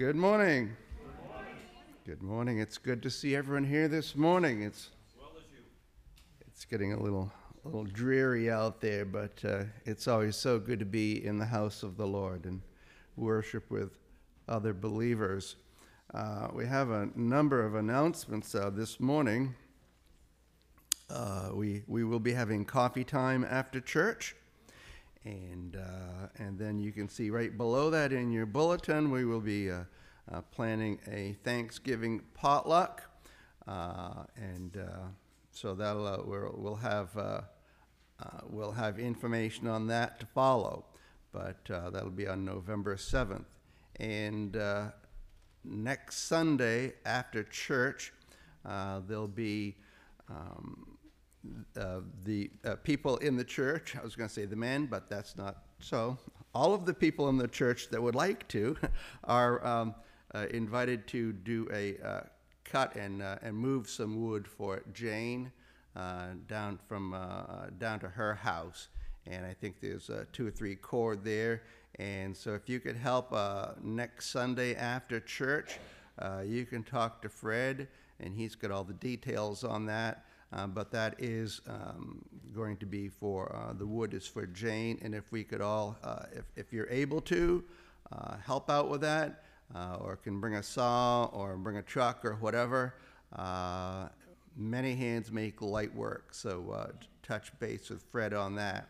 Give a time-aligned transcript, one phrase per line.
[0.00, 0.74] Good morning.
[2.06, 2.58] Good morning.
[2.58, 4.62] It's good to see everyone here this morning.
[4.62, 4.88] It's
[6.46, 7.30] it's getting a little
[7.62, 11.44] a little dreary out there, but uh, it's always so good to be in the
[11.44, 12.62] house of the Lord and
[13.16, 13.98] worship with
[14.48, 15.56] other believers.
[16.14, 19.54] Uh, we have a number of announcements uh, this morning.
[21.10, 24.34] Uh, we we will be having coffee time after church.
[25.24, 29.40] And, uh, and then you can see right below that in your bulletin, we will
[29.40, 29.80] be uh,
[30.32, 33.02] uh, planning a Thanksgiving potluck.
[33.68, 35.08] Uh, and uh,
[35.50, 37.10] so that'll, uh, we'll, we'll, have,
[38.48, 40.86] we'll have information on that to follow.
[41.32, 43.44] But that'll be on November 7th.
[43.96, 44.56] And
[45.64, 48.12] next Sunday after church,
[48.64, 49.76] there'll be
[50.30, 50.98] um,
[51.76, 55.08] uh, the uh, people in the church, I was going to say the men, but
[55.08, 56.18] that's not so.
[56.54, 58.76] All of the people in the church that would like to
[59.24, 59.94] are um,
[60.34, 62.20] uh, invited to do a uh,
[62.64, 65.50] cut and, uh, and move some wood for Jane
[66.46, 67.16] down, from,
[67.78, 68.88] down to her house.
[69.26, 71.62] And I think there's two or three cord there.
[71.98, 73.34] And so if you could help
[73.82, 75.78] next Sunday after church,
[76.44, 77.88] you can talk to Fred,
[78.20, 80.24] and he's got all the details on that.
[80.52, 84.98] Uh, but that is um, going to be for uh, the wood is for Jane,
[85.02, 87.62] and if we could all, uh, if, if you're able to,
[88.10, 92.24] uh, help out with that, uh, or can bring a saw or bring a truck
[92.24, 92.94] or whatever.
[94.56, 96.90] Many hands make light work, so
[97.22, 98.88] touch base with Fred on that.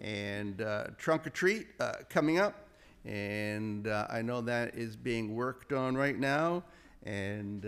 [0.00, 0.64] And
[0.96, 1.66] trunk or treat
[2.08, 2.66] coming up,
[3.04, 6.64] and I know that is being worked on right now,
[7.02, 7.66] and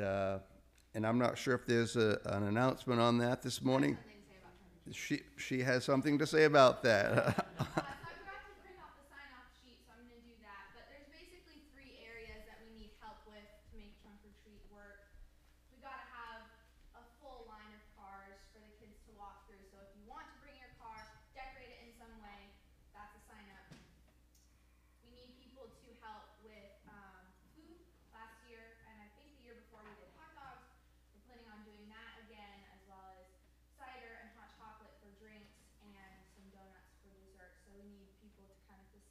[0.94, 3.98] and I'm not sure if there's a, an announcement on that this morning.
[4.92, 7.46] She, she has something to say about that.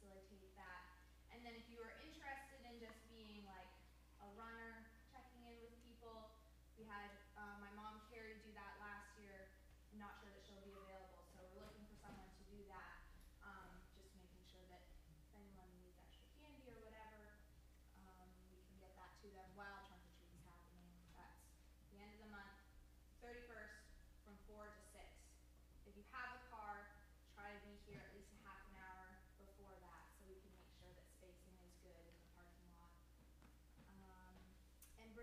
[0.04, 0.83] facilitate that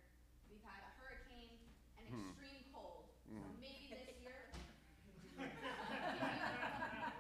[0.49, 1.57] We've had a hurricane
[1.97, 2.29] and Hmm.
[2.29, 4.45] extreme cold, so maybe this year.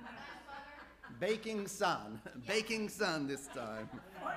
[0.03, 0.82] Nice weather,
[1.22, 3.88] Baking sun, baking sun this time.
[3.94, 4.34] so lift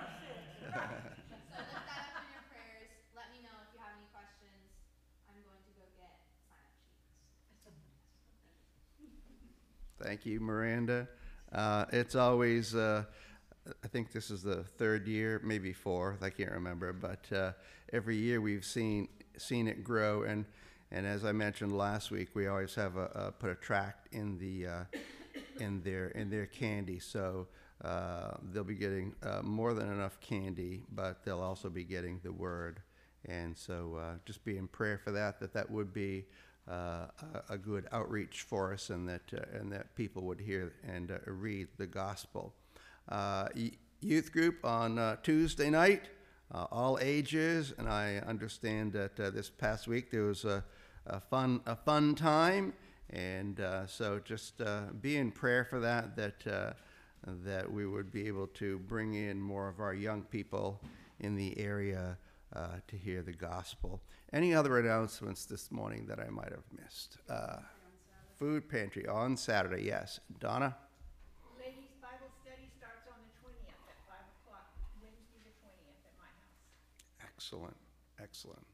[0.69, 4.69] that up in your prayers, let me know if you have any questions,
[5.28, 6.13] I'm going to go get
[6.45, 7.74] sign-up
[9.00, 9.18] sheets.
[10.00, 11.07] Thank you, Miranda.
[11.51, 13.06] Uh, it's always, uh,
[13.84, 17.53] I think this is the third year, maybe fourth, I can't remember, but uh,
[17.94, 19.07] every year we've seen
[19.38, 20.22] seen it grow.
[20.22, 20.45] And,
[20.91, 24.38] and as I mentioned last week, we always have a, a put a tract in
[24.38, 24.84] the uh,
[25.60, 27.00] in their in their candy.
[27.00, 27.48] So
[27.84, 32.32] uh, they'll be getting uh, more than enough candy, but they'll also be getting the
[32.32, 32.82] word.
[33.26, 36.26] And so uh, just be in prayer for that, that that would be
[36.70, 37.07] uh,
[37.50, 41.12] a, a good outreach for us and that, uh, and that people would hear and
[41.12, 42.54] uh, read the gospel.
[44.01, 46.10] Youth group on Tuesday night,
[46.51, 50.63] all ages, and I understand that this past week there was a,
[51.08, 52.74] a fun a fun time,
[53.15, 56.73] and uh, so just uh, be in prayer for that that uh,
[57.45, 60.81] that we would be able to bring in more of our young people
[61.19, 62.17] in the area
[62.56, 64.01] uh, to hear the gospel.
[64.33, 67.17] Any other announcements this morning that I might have missed?
[67.29, 67.57] Uh,
[68.38, 70.19] food pantry on Saturday, yes.
[70.39, 70.75] Donna.
[71.57, 74.67] Ladies' Bible study starts on the twentieth at five o'clock,
[75.01, 77.31] Wednesday the twentieth at my house.
[77.33, 77.77] Excellent,
[78.21, 78.65] excellent.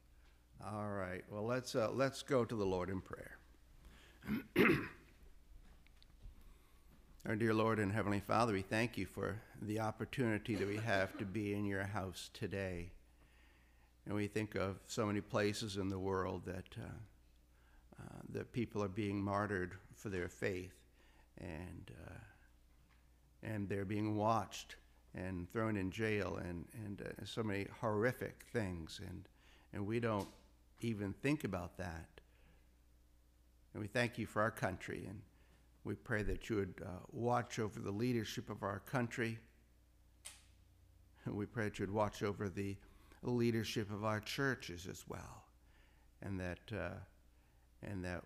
[0.65, 1.23] All right.
[1.29, 3.38] Well, let's uh, let's go to the Lord in prayer.
[7.27, 11.18] Our dear Lord and Heavenly Father, we thank you for the opportunity that we have
[11.18, 12.91] to be in your house today.
[14.06, 16.88] And we think of so many places in the world that uh,
[18.01, 20.74] uh, that people are being martyred for their faith,
[21.38, 22.19] and uh,
[23.44, 24.75] and they're being watched
[25.13, 29.29] and thrown in jail, and and uh, so many horrific things, and
[29.74, 30.27] and we don't
[30.81, 32.11] even think about that.
[33.73, 35.21] And we thank you for our country, and
[35.83, 39.39] we pray that you would uh, watch over the leadership of our country.
[41.25, 42.75] And we pray that you would watch over the
[43.23, 45.45] leadership of our churches as well,
[46.21, 46.95] and that uh,
[47.83, 48.23] and that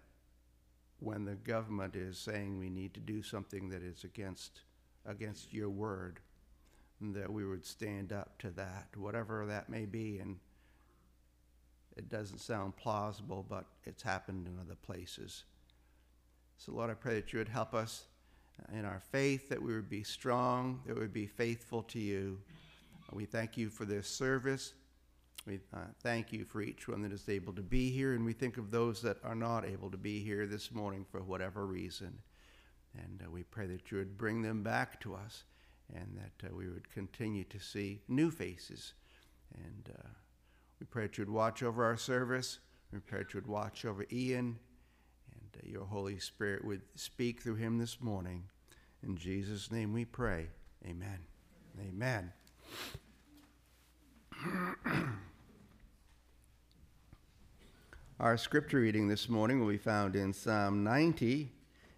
[1.00, 4.62] when the government is saying we need to do something that is against
[5.06, 6.20] against your word,
[7.02, 10.38] that we would stand up to that, whatever that may be, and
[11.98, 15.44] it doesn't sound plausible, but it's happened in other places.
[16.58, 18.06] So, Lord, I pray that you would help us
[18.74, 22.40] in our faith, that we would be strong, that we would be faithful to you.
[23.12, 24.74] We thank you for this service.
[25.46, 28.34] We uh, thank you for each one that is able to be here, and we
[28.34, 32.18] think of those that are not able to be here this morning for whatever reason.
[32.98, 35.44] And uh, we pray that you would bring them back to us
[35.94, 38.94] and that uh, we would continue to see new faces.
[39.54, 40.08] And uh,
[40.80, 42.60] we pray that you would watch over our service.
[42.92, 44.60] We pray that you would watch over Ian
[45.34, 48.44] and uh, your Holy Spirit would speak through him this morning.
[49.04, 50.48] In Jesus' name we pray.
[50.86, 51.20] Amen.
[51.80, 52.32] Amen.
[58.20, 61.52] Our scripture reading this morning will be found in Psalm 90.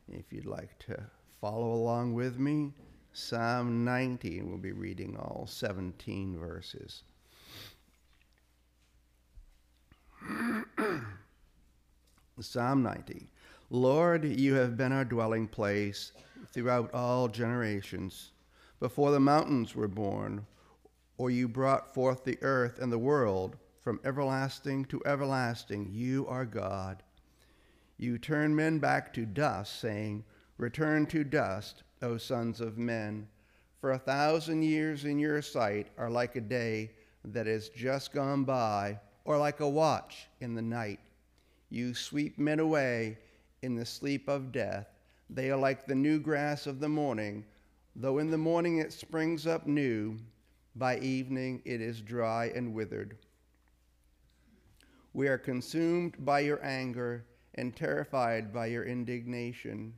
[0.09, 1.03] If you'd like to
[1.39, 2.73] follow along with me,
[3.13, 7.03] Psalm 90, and we'll be reading all 17 verses.
[12.39, 13.29] Psalm 90.
[13.69, 16.11] Lord, you have been our dwelling place
[16.53, 18.31] throughout all generations.
[18.79, 20.45] Before the mountains were born,
[21.17, 26.45] or you brought forth the earth and the world, from everlasting to everlasting, you are
[26.45, 27.03] God.
[27.97, 30.23] You turn men back to dust, saying,
[30.57, 33.27] Return to dust, O sons of men.
[33.81, 36.91] For a thousand years in your sight are like a day
[37.25, 41.01] that is just gone by, or like a watch in the night.
[41.69, 43.17] You sweep men away
[43.61, 44.87] in the sleep of death.
[45.29, 47.43] They are like the new grass of the morning,
[47.93, 50.17] though in the morning it springs up new,
[50.77, 53.17] by evening it is dry and withered.
[55.13, 57.25] We are consumed by your anger
[57.55, 59.93] and terrified by your indignation.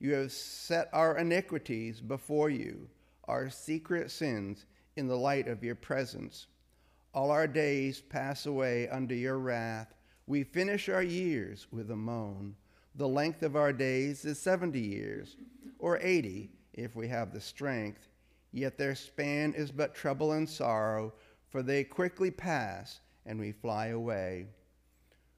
[0.00, 2.88] You have set our iniquities before you,
[3.28, 6.48] our secret sins in the light of your presence.
[7.14, 9.94] All our days pass away under your wrath.
[10.26, 12.54] We finish our years with a moan.
[12.94, 15.36] The length of our days is 70 years,
[15.78, 18.08] or 80 if we have the strength.
[18.52, 21.12] Yet their span is but trouble and sorrow,
[21.50, 24.46] for they quickly pass and we fly away.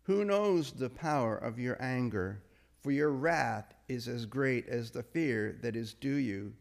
[0.02, 2.42] Who knows the power of your anger?
[2.82, 6.52] For your wrath is as great as the fear that is due you.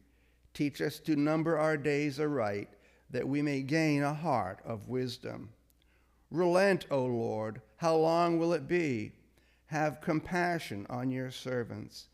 [0.53, 2.69] Teach us to number our days aright,
[3.13, 5.49] that we may gain a heart of wisdom.
[6.31, 9.13] Relent, O Lord, how long will it be?
[9.67, 12.07] Have compassion on your servants.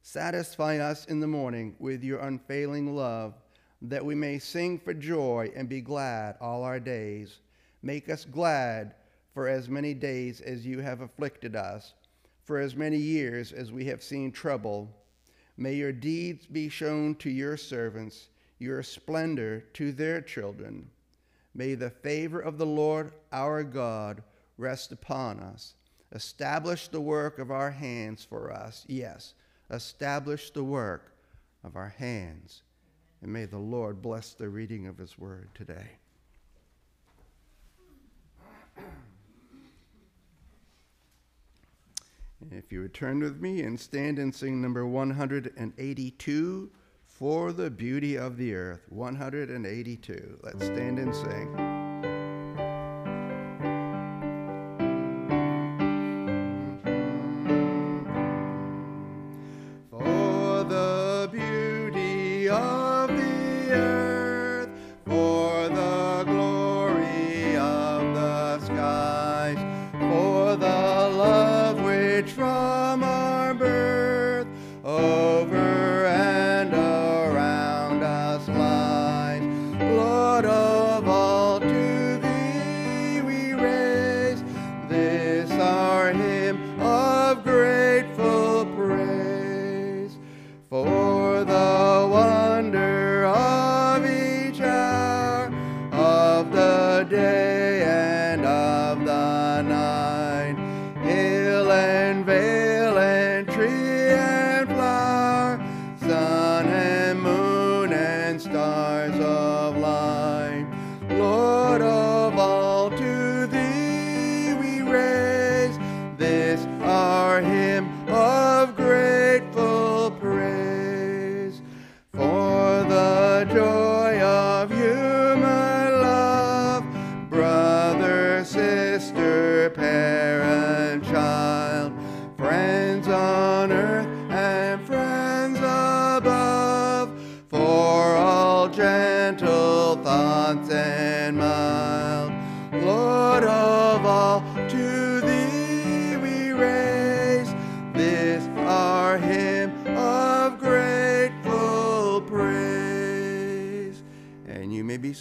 [0.00, 3.34] Satisfy us in the morning with your unfailing love,
[3.82, 7.40] that we may sing for joy and be glad all our days.
[7.82, 8.94] Make us glad
[9.34, 11.94] for as many days as you have afflicted us,
[12.44, 14.88] for as many years as we have seen trouble.
[15.56, 18.28] May your deeds be shown to your servants,
[18.62, 20.88] your splendor to their children.
[21.54, 24.22] May the favor of the Lord our God
[24.56, 25.74] rest upon us.
[26.12, 28.84] Establish the work of our hands for us.
[28.86, 29.34] Yes,
[29.70, 31.12] establish the work
[31.64, 32.62] of our hands.
[33.20, 35.98] And may the Lord bless the reading of his word today.
[42.50, 46.70] If you would turn with me and stand and sing number 182,
[47.22, 48.80] For the Beauty of the Earth.
[48.88, 50.40] 182.
[50.42, 51.71] Let's stand and sing.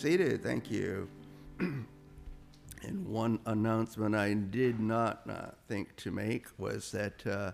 [0.02, 0.42] Seated.
[0.42, 1.08] Thank you.
[1.60, 1.86] and
[3.06, 7.52] one announcement I did not uh, think to make was that uh,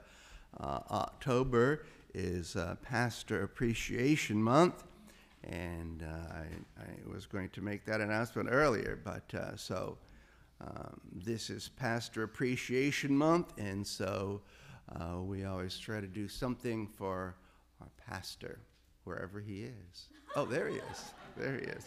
[0.58, 4.86] uh, October is uh, Pastor Appreciation Month.
[5.44, 9.98] And uh, I, I was going to make that announcement earlier, but uh, so
[10.62, 14.42] um, this is Pastor Appreciation Month, and so
[15.20, 17.36] we always try to do something for
[17.82, 18.60] our pastor,
[19.04, 20.08] wherever he is.
[20.38, 21.12] Oh, there he is.
[21.36, 21.86] There he is.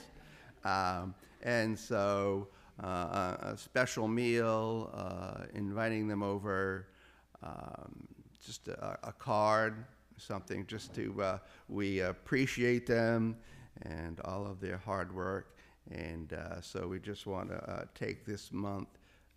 [0.64, 2.48] Um, and so
[2.82, 6.86] uh, a special meal, uh, inviting them over,
[7.42, 8.06] um,
[8.44, 9.84] just a, a, card,
[10.16, 11.38] something just to, uh,
[11.68, 13.36] we appreciate them
[13.82, 15.56] and all of their hard work.
[15.90, 18.88] And uh, so we just want to uh, take this month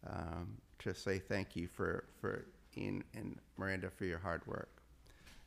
[0.07, 2.45] um, to say thank you for, for
[2.77, 4.69] Ian and Miranda for your hard work.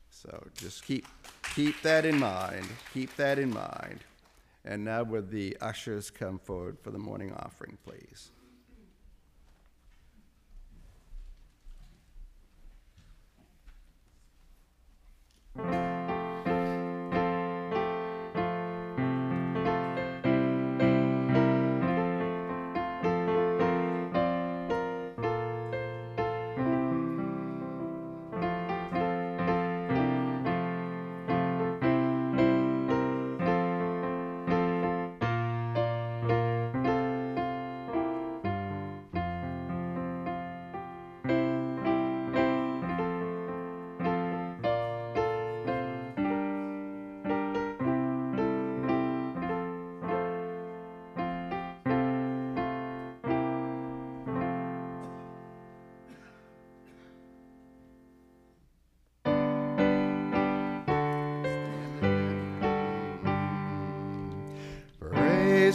[0.09, 1.05] So just keep,
[1.55, 2.67] keep that in mind.
[2.93, 3.99] Keep that in mind.
[4.65, 8.31] And now would the ushers come forward for the morning offering, please.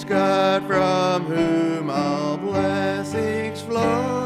[0.00, 4.21] God from whom all blessings flow.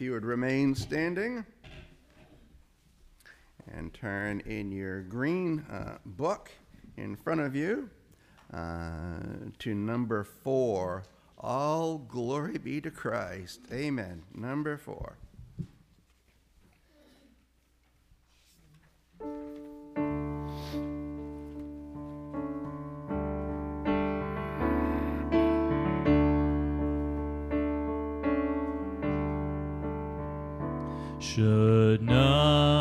[0.00, 1.44] You would remain standing
[3.72, 6.50] and turn in your green uh, book
[6.96, 7.90] in front of you
[8.52, 9.18] uh,
[9.58, 11.04] to number four.
[11.38, 13.60] All glory be to Christ.
[13.72, 14.22] Amen.
[14.34, 15.16] Number four.
[31.30, 32.79] Should nothing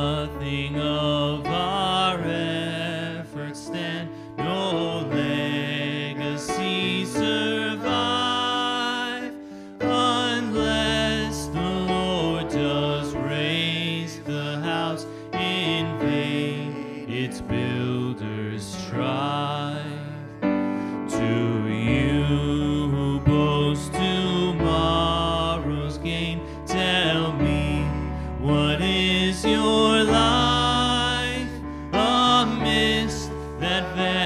[33.70, 34.19] advent.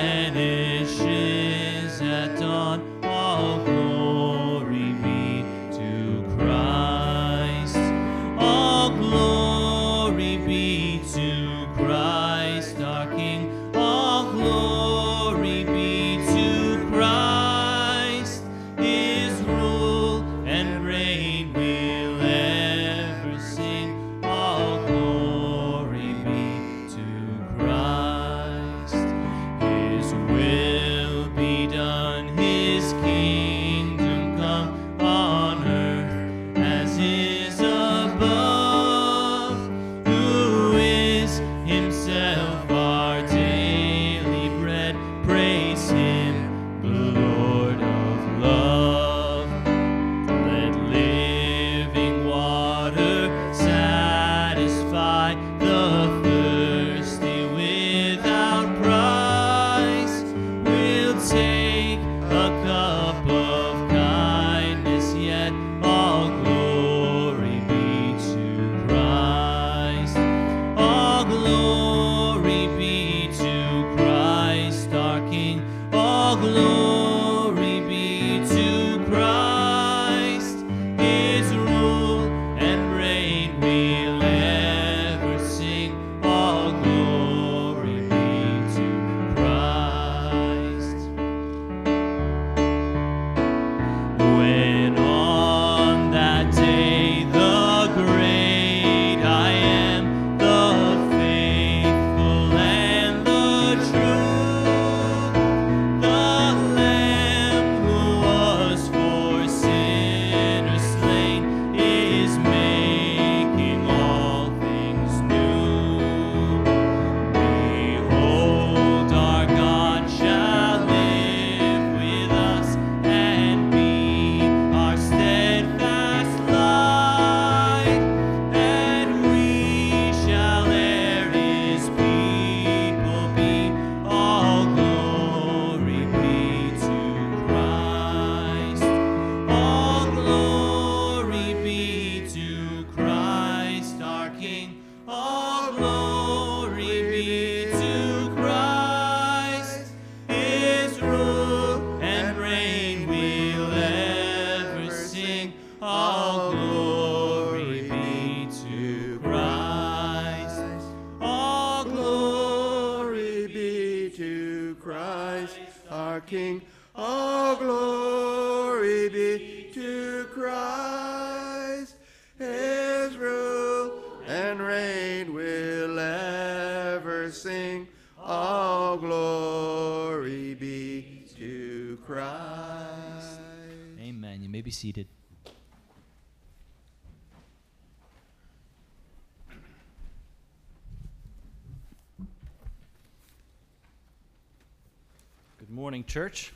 [195.93, 196.51] Morning, church.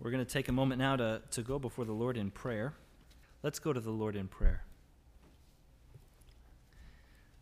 [0.00, 2.74] We're going to take a moment now to, to go before the Lord in prayer.
[3.44, 4.64] Let's go to the Lord in prayer.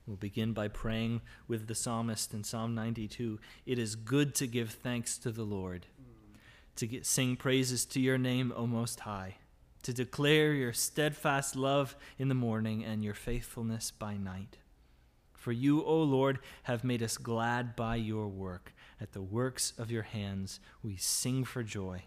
[0.07, 3.41] We'll begin by praying with the psalmist in Psalm 92.
[3.65, 5.87] It is good to give thanks to the Lord,
[6.77, 9.37] to get, sing praises to your name, O Most High,
[9.83, 14.59] to declare your steadfast love in the morning and your faithfulness by night.
[15.33, 18.75] For you, O Lord, have made us glad by your work.
[19.05, 22.05] At the works of your hands we sing for joy.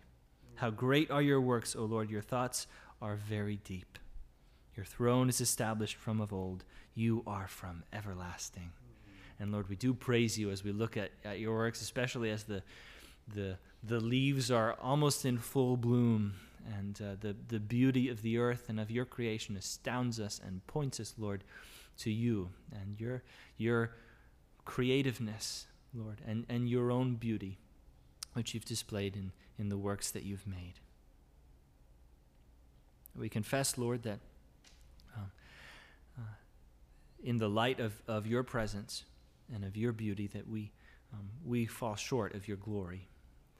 [0.56, 2.10] How great are your works, O Lord!
[2.10, 2.66] Your thoughts
[3.00, 4.00] are very deep.
[4.76, 6.64] Your throne is established from of old.
[6.96, 8.72] You are from everlasting.
[9.40, 12.46] And Lord, we do praise you as we look at, at your works, especially as
[12.46, 12.64] the,
[13.32, 16.34] the, the leaves are almost in full bloom.
[16.80, 20.66] And uh, the, the beauty of the earth and of your creation astounds us and
[20.66, 21.44] points us, Lord,
[22.00, 23.22] to you and your,
[23.56, 23.92] your
[24.66, 27.58] creativeness, Lord, and, and your own beauty,
[28.34, 30.74] which you've displayed in, in the works that you've made.
[33.16, 34.20] We confess, Lord, that
[35.16, 35.32] um,
[36.20, 36.22] uh,
[37.24, 39.06] in the light of, of your presence
[39.54, 40.72] and of your beauty, that we,
[41.14, 43.08] um, we fall short of your glory.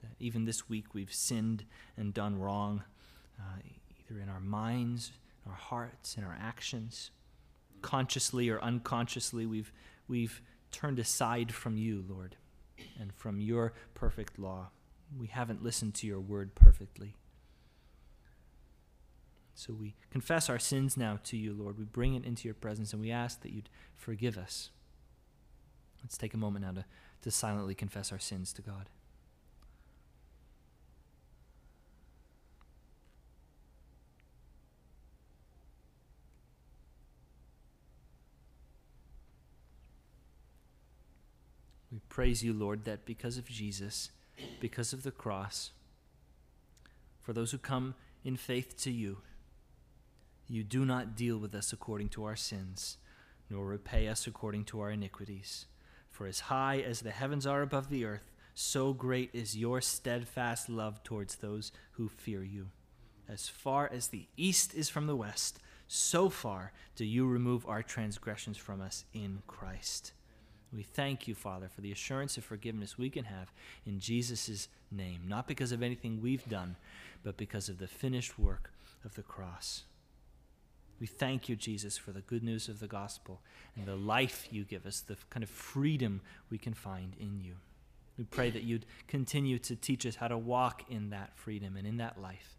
[0.02, 1.64] That even this week we've sinned
[1.96, 2.84] and done wrong,
[3.40, 3.58] uh,
[4.08, 5.10] either in our minds,
[5.46, 7.10] our hearts, in our actions.
[7.82, 9.72] Consciously or unconsciously, we've,
[10.06, 12.36] we've turned aside from you, Lord,
[12.98, 14.68] and from your perfect law.
[15.18, 17.14] We haven't listened to your word perfectly.
[19.54, 21.78] So we confess our sins now to you, Lord.
[21.78, 24.70] We bring it into your presence and we ask that you'd forgive us.
[26.00, 26.84] Let's take a moment now to,
[27.22, 28.88] to silently confess our sins to God.
[41.90, 44.10] We praise you, Lord, that because of Jesus,
[44.58, 45.70] because of the cross,
[47.22, 49.18] for those who come in faith to you,
[50.48, 52.96] you do not deal with us according to our sins,
[53.48, 55.66] nor repay us according to our iniquities.
[56.10, 60.68] For as high as the heavens are above the earth, so great is your steadfast
[60.68, 62.70] love towards those who fear you.
[63.28, 67.84] As far as the east is from the west, so far do you remove our
[67.84, 70.14] transgressions from us in Christ.
[70.72, 73.52] We thank you, Father, for the assurance of forgiveness we can have
[73.86, 76.76] in Jesus' name, not because of anything we've done,
[77.22, 78.70] but because of the finished work
[79.04, 79.84] of the cross.
[81.00, 83.40] We thank you, Jesus, for the good news of the gospel
[83.76, 87.54] and the life you give us, the kind of freedom we can find in you.
[88.18, 91.86] We pray that you'd continue to teach us how to walk in that freedom and
[91.86, 92.56] in that life,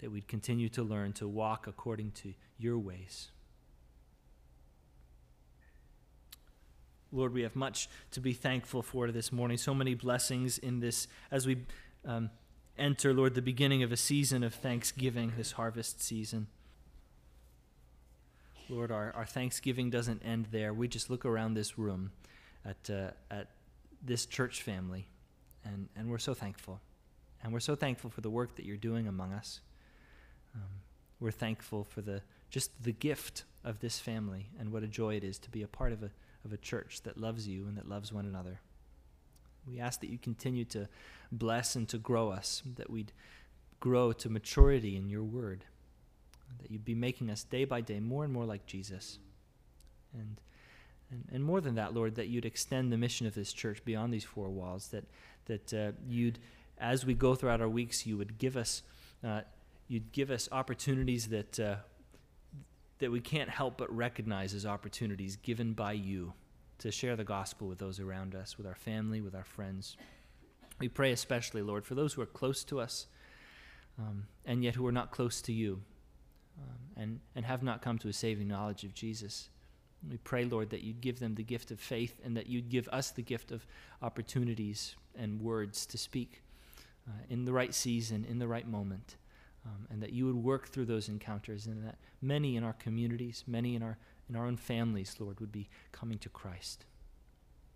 [0.00, 3.30] that we'd continue to learn to walk according to your ways.
[7.12, 9.58] Lord, we have much to be thankful for this morning.
[9.58, 11.64] So many blessings in this as we
[12.04, 12.30] um,
[12.78, 16.46] enter, Lord, the beginning of a season of thanksgiving, this harvest season.
[18.68, 20.72] Lord, our, our thanksgiving doesn't end there.
[20.72, 22.12] We just look around this room
[22.64, 23.48] at, uh, at
[24.02, 25.08] this church family,
[25.64, 26.80] and, and we're so thankful.
[27.42, 29.60] And we're so thankful for the work that you're doing among us.
[30.54, 30.68] Um,
[31.18, 35.22] we're thankful for the just the gift of this family and what a joy it
[35.22, 36.10] is to be a part of a,
[36.44, 38.60] of a church that loves you and that loves one another.
[39.66, 40.88] We ask that you continue to
[41.30, 43.12] bless and to grow us, that we'd
[43.78, 45.64] grow to maturity in your word,
[46.60, 49.18] that you'd be making us day by day more and more like Jesus.
[50.14, 50.40] And,
[51.10, 54.12] and, and more than that, Lord, that you'd extend the mission of this church beyond
[54.12, 55.04] these four walls, that,
[55.46, 56.38] that uh, you'd,
[56.78, 58.82] as we go throughout our weeks, you would give us,
[59.22, 59.42] uh,
[59.88, 61.76] you'd give us opportunities that, uh,
[63.00, 66.32] that we can't help but recognize as opportunities given by you
[66.78, 69.96] to share the gospel with those around us, with our family, with our friends.
[70.78, 73.06] We pray especially, Lord, for those who are close to us
[73.98, 75.82] um, and yet who are not close to you
[76.58, 79.50] um, and, and have not come to a saving knowledge of Jesus.
[80.08, 82.88] We pray, Lord, that you'd give them the gift of faith and that you'd give
[82.88, 83.66] us the gift of
[84.00, 86.42] opportunities and words to speak
[87.06, 89.16] uh, in the right season, in the right moment.
[89.66, 93.44] Um, and that you would work through those encounters, and that many in our communities,
[93.46, 96.86] many in our in our own families, Lord, would be coming to Christ.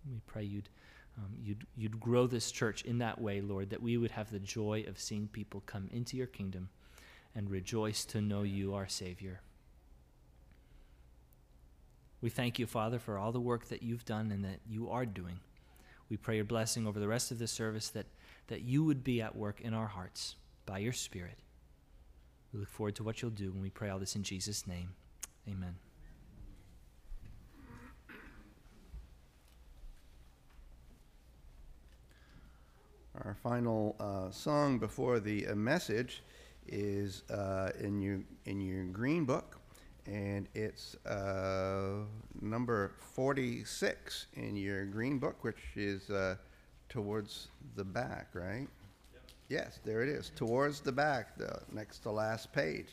[0.09, 0.69] We pray you'd
[1.17, 4.39] um, you'd you'd grow this church in that way, Lord, that we would have the
[4.39, 6.69] joy of seeing people come into your kingdom
[7.35, 9.41] and rejoice to know you, our Savior.
[12.21, 15.05] We thank you, Father, for all the work that you've done and that you are
[15.05, 15.39] doing.
[16.09, 18.05] We pray your blessing over the rest of this service that,
[18.47, 21.37] that you would be at work in our hearts by your Spirit.
[22.53, 24.89] We look forward to what you'll do, when we pray all this in Jesus' name.
[25.49, 25.75] Amen.
[33.23, 36.21] Our final uh, song before the uh, message
[36.67, 39.57] is uh, in your in your green book,
[40.05, 42.03] and it's uh,
[42.41, 46.35] number forty-six in your green book, which is uh,
[46.89, 48.67] towards the back, right?
[49.47, 52.87] Yes, there it is, towards the back, the next to last page.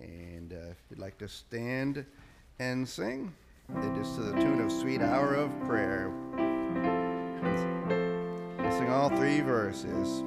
[0.00, 2.04] And uh, if you'd like to stand
[2.58, 3.32] and sing,
[3.68, 6.10] it is to the tune of "Sweet Hour of Prayer."
[8.58, 10.24] We'll sing all three verses.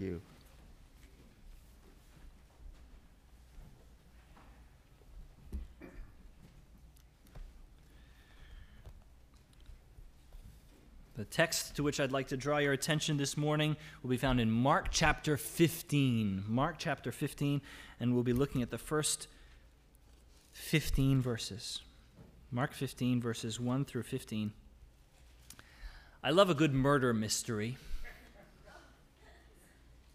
[0.00, 0.20] You.
[11.18, 14.40] The text to which I'd like to draw your attention this morning will be found
[14.40, 16.44] in Mark chapter 15.
[16.46, 17.60] Mark chapter 15,
[17.98, 19.26] and we'll be looking at the first
[20.52, 21.82] 15 verses.
[22.52, 24.52] Mark 15, verses 1 through 15.
[26.22, 27.78] I love a good murder mystery.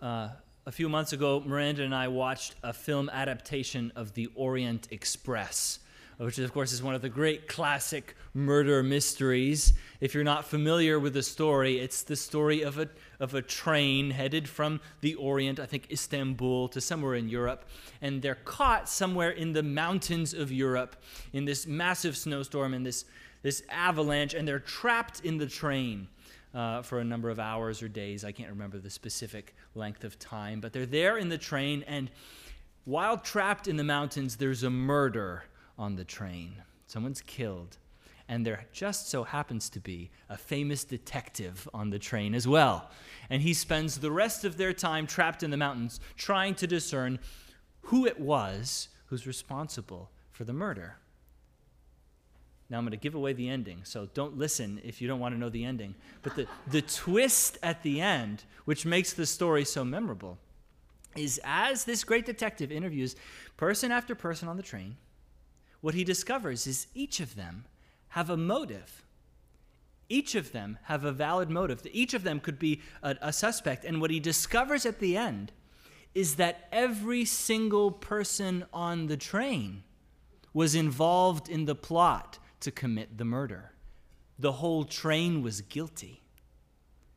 [0.04, 0.28] Uh,
[0.66, 5.80] a few months ago, Miranda and I watched a film adaptation of The Orient Express,
[6.18, 9.72] which, of course, is one of the great classic murder mysteries.
[10.02, 12.90] If you're not familiar with the story, it's the story of a,
[13.22, 17.64] of a train headed from the Orient, I think Istanbul, to somewhere in Europe,
[18.02, 20.98] and they're caught somewhere in the mountains of Europe
[21.32, 23.06] in this massive snowstorm and this,
[23.42, 26.10] this avalanche, and they're trapped in the train.
[26.54, 28.24] Uh, for a number of hours or days.
[28.24, 32.12] I can't remember the specific length of time, but they're there in the train, and
[32.86, 35.46] while trapped in the mountains, there's a murder
[35.80, 36.56] on the train.
[36.86, 37.78] Someone's killed.
[38.28, 42.90] And there just so happens to be a famous detective on the train as well.
[43.30, 47.20] And he spends the rest of their time trapped in the mountains trying to discern
[47.82, 50.98] who it was who's responsible for the murder.
[52.74, 55.36] Now I'm going to give away the ending, so don't listen if you don't want
[55.36, 55.94] to know the ending.
[56.24, 60.40] But the, the twist at the end, which makes the story so memorable,
[61.16, 63.16] is as this great detective interviews
[63.58, 64.98] person after person on the train,
[65.82, 67.66] what he discovers is each of them
[68.08, 69.06] have a motive.
[70.10, 71.86] Each of them have a valid motive.
[71.92, 73.86] Each of them could be a, a, suspect.
[73.86, 75.52] And what he discovers at the end
[76.16, 79.84] is that every single person on the train
[80.56, 83.72] was involved in the plot to commit the murder.
[84.40, 86.22] The whole train was guilty.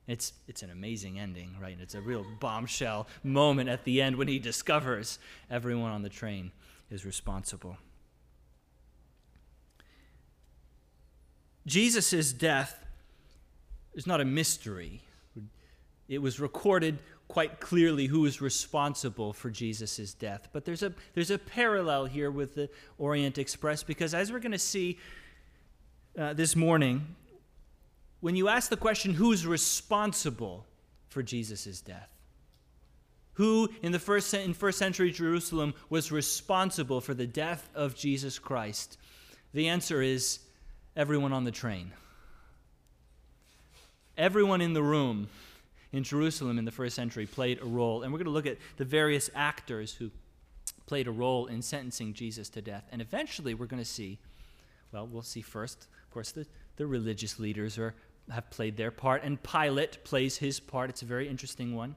[0.06, 1.76] It's, it's an amazing ending, right?
[1.80, 5.18] It's a real bombshell moment at the end when he discovers
[5.50, 6.52] everyone on the train
[6.90, 7.76] is responsible.
[11.66, 12.86] Jesus' death
[13.94, 15.02] is not a mystery.
[16.08, 20.48] It was recorded quite clearly who is responsible for Jesus' death.
[20.52, 24.52] But there's a, there's a parallel here with the Orient Express because, as we're going
[24.52, 24.98] to see
[26.18, 27.14] uh, this morning,
[28.20, 30.64] when you ask the question, who's responsible
[31.08, 32.08] for Jesus' death?
[33.34, 38.38] Who in the first, in first century Jerusalem was responsible for the death of Jesus
[38.38, 38.96] Christ?
[39.52, 40.38] The answer is
[40.96, 41.92] everyone on the train.
[44.16, 45.28] Everyone in the room
[45.92, 48.02] in Jerusalem in the first century played a role.
[48.02, 50.10] And we're going to look at the various actors who
[50.86, 52.84] played a role in sentencing Jesus to death.
[52.90, 54.18] And eventually we're going to see,
[54.92, 57.94] well, we'll see first, course, the, the religious leaders are,
[58.30, 60.88] have played their part, and Pilate plays his part.
[60.88, 61.94] It's a very interesting one.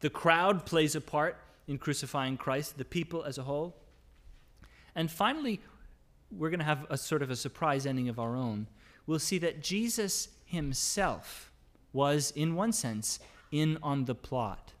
[0.00, 1.36] The crowd plays a part
[1.68, 3.76] in crucifying Christ, the people as a whole.
[4.94, 5.60] And finally,
[6.30, 8.68] we're going to have a sort of a surprise ending of our own.
[9.06, 11.52] We'll see that Jesus himself
[11.92, 13.20] was, in one sense,
[13.52, 14.72] in on the plot.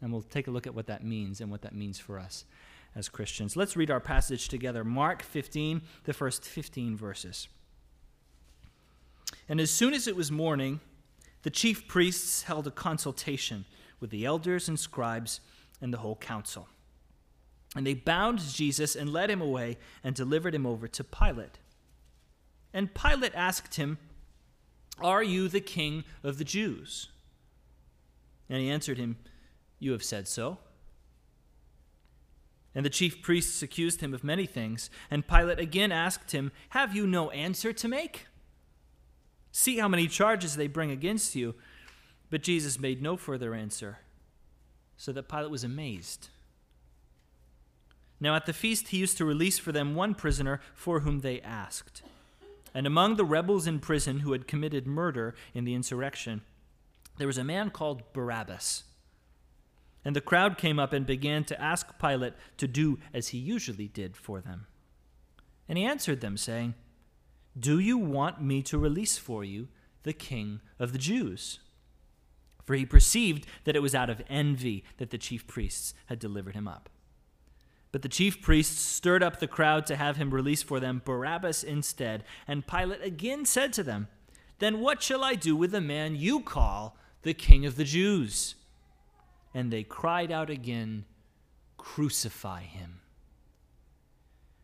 [0.00, 2.46] And we'll take a look at what that means and what that means for us
[2.94, 3.56] as Christians.
[3.56, 7.48] Let's read our passage together Mark 15, the first 15 verses.
[9.48, 10.80] And as soon as it was morning,
[11.42, 13.64] the chief priests held a consultation
[14.00, 15.40] with the elders and scribes
[15.80, 16.68] and the whole council.
[17.76, 21.58] And they bound Jesus and led him away and delivered him over to Pilate.
[22.72, 23.98] And Pilate asked him,
[25.00, 27.08] Are you the king of the Jews?
[28.48, 29.16] And he answered him,
[29.78, 30.58] You have said so.
[32.74, 34.90] And the chief priests accused him of many things.
[35.10, 38.26] And Pilate again asked him, Have you no answer to make?
[39.52, 41.54] See how many charges they bring against you.
[42.30, 43.98] But Jesus made no further answer,
[44.96, 46.28] so that Pilate was amazed.
[48.18, 51.40] Now at the feast he used to release for them one prisoner for whom they
[51.40, 52.02] asked.
[52.74, 56.42] And among the rebels in prison who had committed murder in the insurrection,
[57.18, 58.82] there was a man called Barabbas.
[60.04, 63.88] And the crowd came up and began to ask Pilate to do as he usually
[63.88, 64.66] did for them.
[65.68, 66.74] And he answered them, saying,
[67.58, 69.68] Do you want me to release for you
[70.02, 71.60] the king of the Jews?
[72.64, 76.54] For he perceived that it was out of envy that the chief priests had delivered
[76.54, 76.88] him up.
[77.92, 81.62] But the chief priests stirred up the crowd to have him release for them Barabbas
[81.62, 82.24] instead.
[82.48, 84.08] And Pilate again said to them,
[84.58, 88.56] Then what shall I do with the man you call the king of the Jews?
[89.54, 91.04] And they cried out again,
[91.76, 93.00] Crucify him.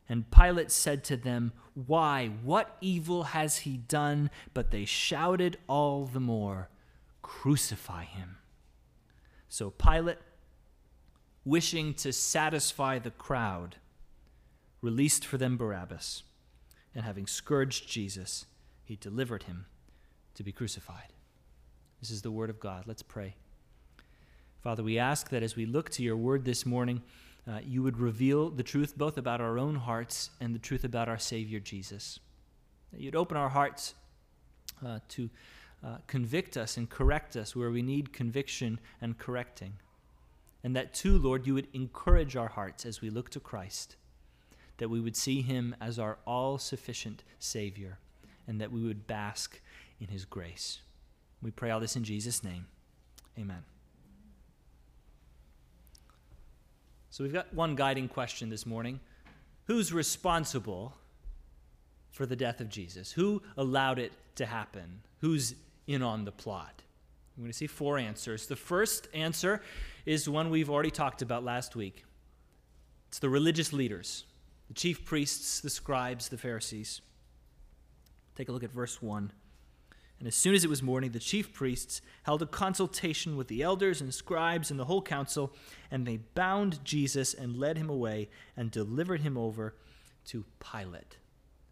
[0.08, 4.30] And Pilate said to them, Why, what evil has he done?
[4.52, 6.68] But they shouted all the more,
[7.22, 8.38] Crucify him.
[9.48, 10.18] So Pilate,
[11.44, 13.76] wishing to satisfy the crowd,
[14.82, 16.24] released for them Barabbas,
[16.94, 18.46] and having scourged Jesus,
[18.84, 19.66] he delivered him
[20.34, 21.12] to be crucified.
[22.00, 22.84] This is the word of God.
[22.86, 23.36] Let's pray.
[24.62, 27.02] Father, we ask that as we look to your word this morning,
[27.48, 31.08] uh, you would reveal the truth both about our own hearts and the truth about
[31.08, 32.20] our Savior Jesus.
[32.92, 33.94] That you'd open our hearts
[34.84, 35.30] uh, to
[35.82, 39.72] uh, convict us and correct us where we need conviction and correcting.
[40.62, 43.96] And that too, Lord, you would encourage our hearts as we look to Christ,
[44.76, 47.98] that we would see him as our all sufficient Savior,
[48.46, 49.58] and that we would bask
[49.98, 50.80] in his grace.
[51.40, 52.66] We pray all this in Jesus' name.
[53.38, 53.64] Amen.
[57.20, 58.98] So we've got one guiding question this morning
[59.64, 60.96] Who's responsible
[62.08, 63.12] for the death of Jesus?
[63.12, 65.02] Who allowed it to happen?
[65.18, 65.54] Who's
[65.86, 66.80] in on the plot?
[67.36, 68.46] We're going to see four answers.
[68.46, 69.60] The first answer
[70.06, 72.06] is one we've already talked about last week
[73.10, 74.24] it's the religious leaders,
[74.68, 77.02] the chief priests, the scribes, the Pharisees.
[78.34, 79.30] Take a look at verse 1.
[80.20, 83.62] And as soon as it was morning, the chief priests held a consultation with the
[83.62, 85.52] elders and scribes and the whole council,
[85.90, 89.74] and they bound Jesus and led him away and delivered him over
[90.26, 91.16] to Pilate.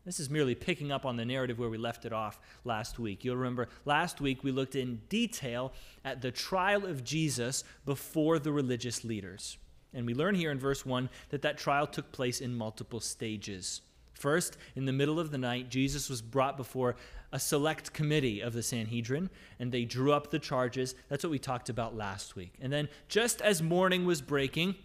[0.07, 3.23] This is merely picking up on the narrative where we left it off last week.
[3.23, 8.51] You'll remember last week we looked in detail at the trial of Jesus before the
[8.51, 9.59] religious leaders.
[9.93, 13.83] And we learn here in verse 1 that that trial took place in multiple stages.
[14.15, 16.97] First, in the middle of the night, Jesus was brought before
[17.33, 20.95] a select committee of the Sanhedrin, and they drew up the charges.
[21.09, 22.55] That's what we talked about last week.
[22.61, 24.77] And then, just as morning was breaking,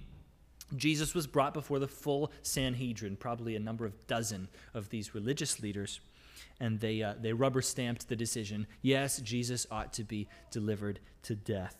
[0.76, 5.62] Jesus was brought before the full Sanhedrin, probably a number of dozen of these religious
[5.62, 6.00] leaders,
[6.60, 11.36] and they, uh, they rubber stamped the decision yes, Jesus ought to be delivered to
[11.36, 11.78] death.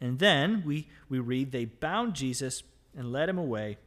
[0.00, 2.62] And then we, we read they bound Jesus
[2.96, 3.78] and led him away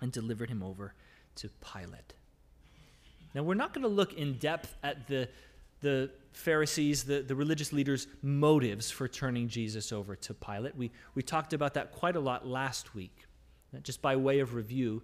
[0.00, 0.94] and delivered him over
[1.36, 2.14] to Pilate.
[3.34, 5.28] Now, we're not going to look in depth at the,
[5.80, 10.76] the Pharisees, the, the religious leaders' motives for turning Jesus over to Pilate.
[10.76, 13.26] We, we talked about that quite a lot last week.
[13.82, 15.02] Just by way of review,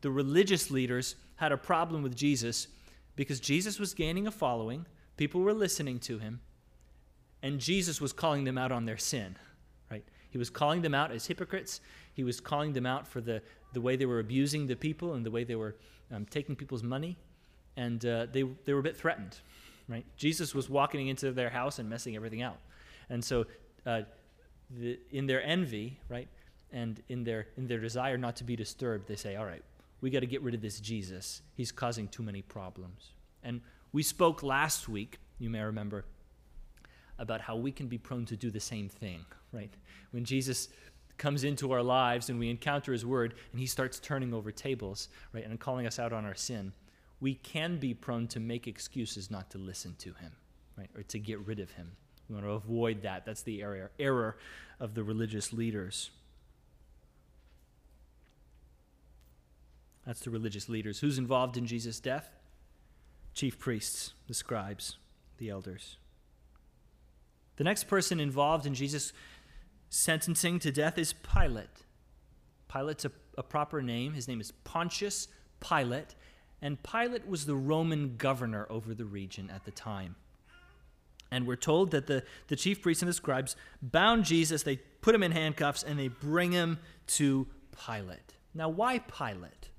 [0.00, 2.68] the religious leaders had a problem with Jesus
[3.14, 4.86] because Jesus was gaining a following,
[5.18, 6.40] people were listening to him,
[7.42, 9.36] and Jesus was calling them out on their sin.
[9.90, 10.04] Right?
[10.30, 11.80] He was calling them out as hypocrites.
[12.14, 13.42] He was calling them out for the,
[13.74, 15.76] the way they were abusing the people and the way they were
[16.10, 17.18] um, taking people's money
[17.76, 19.36] and uh, they, they were a bit threatened,
[19.88, 20.04] right?
[20.16, 22.58] Jesus was walking into their house and messing everything out.
[23.08, 23.46] And so,
[23.84, 24.02] uh,
[24.70, 26.28] the, in their envy, right,
[26.72, 29.62] and in their, in their desire not to be disturbed, they say, all right,
[30.00, 31.42] we got to get rid of this Jesus.
[31.54, 33.10] He's causing too many problems.
[33.42, 33.60] And
[33.92, 36.04] we spoke last week, you may remember,
[37.18, 39.72] about how we can be prone to do the same thing, right?
[40.10, 40.68] When Jesus
[41.16, 45.08] comes into our lives and we encounter his word and he starts turning over tables,
[45.32, 46.72] right, and calling us out on our sin
[47.20, 50.32] we can be prone to make excuses not to listen to him,
[50.76, 51.92] right, or to get rid of him.
[52.28, 53.24] We want to avoid that.
[53.24, 54.36] That's the error, error
[54.80, 56.10] of the religious leaders.
[60.06, 61.00] That's the religious leaders.
[61.00, 62.30] Who's involved in Jesus' death?
[63.34, 64.96] Chief priests, the scribes,
[65.38, 65.96] the elders.
[67.56, 69.12] The next person involved in Jesus'
[69.88, 71.84] sentencing to death is Pilate.
[72.68, 74.12] Pilate's a, a proper name.
[74.12, 75.28] His name is Pontius
[75.60, 76.14] Pilate,
[76.62, 80.16] and Pilate was the Roman governor over the region at the time.
[81.30, 85.14] And we're told that the, the chief priests and the scribes bound Jesus, they put
[85.14, 86.78] him in handcuffs, and they bring him
[87.08, 87.46] to
[87.84, 88.34] Pilate.
[88.54, 89.70] Now, why Pilate?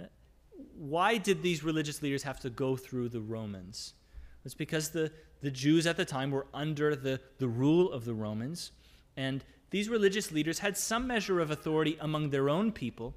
[0.00, 0.04] Uh,
[0.76, 3.94] why did these religious leaders have to go through the Romans?
[4.44, 5.10] It's because the,
[5.40, 8.72] the Jews at the time were under the, the rule of the Romans,
[9.16, 13.14] and these religious leaders had some measure of authority among their own people,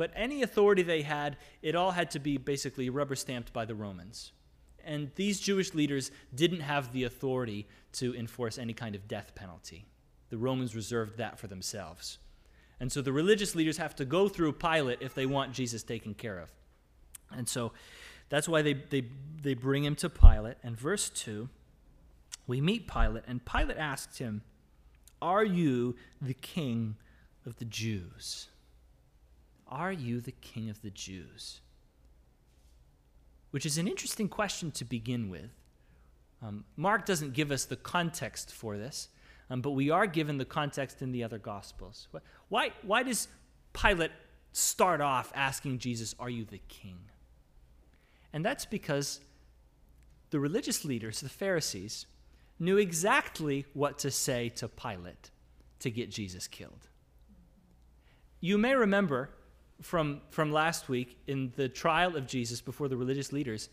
[0.00, 3.74] but any authority they had, it all had to be basically rubber stamped by the
[3.74, 4.32] Romans.
[4.82, 9.84] And these Jewish leaders didn't have the authority to enforce any kind of death penalty.
[10.30, 12.16] The Romans reserved that for themselves.
[12.80, 16.14] And so the religious leaders have to go through Pilate if they want Jesus taken
[16.14, 16.50] care of.
[17.30, 17.72] And so
[18.30, 19.04] that's why they, they,
[19.42, 20.56] they bring him to Pilate.
[20.62, 21.46] And verse 2,
[22.46, 24.40] we meet Pilate, and Pilate asked him,
[25.20, 26.96] Are you the king
[27.44, 28.46] of the Jews?
[29.70, 31.60] Are you the king of the Jews?
[33.52, 35.50] Which is an interesting question to begin with.
[36.42, 39.08] Um, Mark doesn't give us the context for this,
[39.48, 42.08] um, but we are given the context in the other Gospels.
[42.48, 43.28] Why, why does
[43.72, 44.12] Pilate
[44.52, 46.98] start off asking Jesus, Are you the king?
[48.32, 49.20] And that's because
[50.30, 52.06] the religious leaders, the Pharisees,
[52.58, 55.30] knew exactly what to say to Pilate
[55.80, 56.88] to get Jesus killed.
[58.40, 59.30] You may remember
[59.80, 63.68] from, from last week in the trial of Jesus before the religious leaders,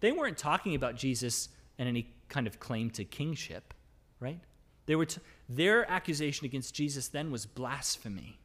[0.00, 1.48] they weren't talking about Jesus
[1.78, 3.74] and any kind of claim to kingship,
[4.20, 4.40] right?
[4.86, 8.38] They were t- their accusation against Jesus then was blasphemy,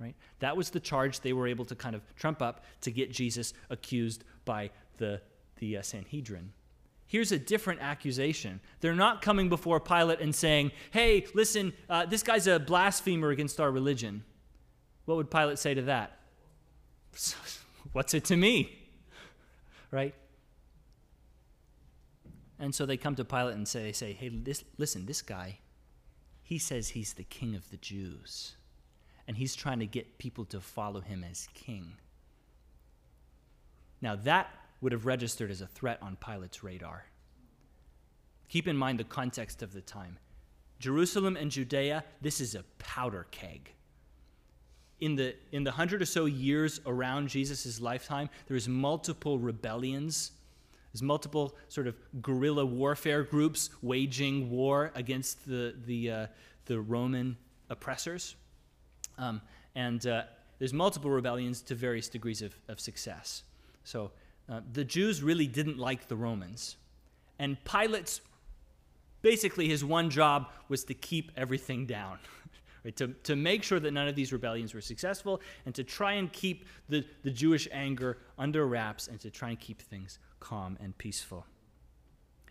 [0.00, 0.14] right?
[0.40, 3.54] That was the charge they were able to kind of trump up to get Jesus
[3.70, 5.20] accused by the,
[5.58, 6.52] the uh, Sanhedrin.
[7.06, 8.60] Here's a different accusation.
[8.80, 13.60] They're not coming before Pilate and saying, hey, listen, uh, this guy's a blasphemer against
[13.60, 14.24] our religion.
[15.04, 16.18] What would Pilate say to that?
[17.92, 18.78] What's it to me?
[19.90, 20.14] Right?
[22.58, 25.58] And so they come to Pilate and say, say, hey, this, listen, this guy,
[26.42, 28.56] he says he's the king of the Jews.
[29.28, 31.94] And he's trying to get people to follow him as king.
[34.00, 34.48] Now, that
[34.80, 37.06] would have registered as a threat on Pilate's radar.
[38.48, 40.18] Keep in mind the context of the time.
[40.78, 43.72] Jerusalem and Judea, this is a powder keg.
[45.00, 50.32] In the, in the hundred or so years around Jesus' lifetime, there's multiple rebellions.
[50.92, 56.26] There's multiple sort of guerrilla warfare groups waging war against the, the, uh,
[56.64, 57.36] the Roman
[57.68, 58.36] oppressors.
[59.18, 59.42] Um,
[59.74, 60.22] and uh,
[60.58, 63.42] there's multiple rebellions to various degrees of, of success.
[63.84, 64.12] So
[64.48, 66.76] uh, the Jews really didn't like the Romans.
[67.38, 68.20] And Pilate's
[69.22, 72.18] basically his one job was to keep everything down.
[72.86, 72.96] right?
[72.96, 76.32] to, to make sure that none of these rebellions were successful and to try and
[76.32, 80.96] keep the, the Jewish anger under wraps and to try and keep things calm and
[80.96, 81.44] peaceful.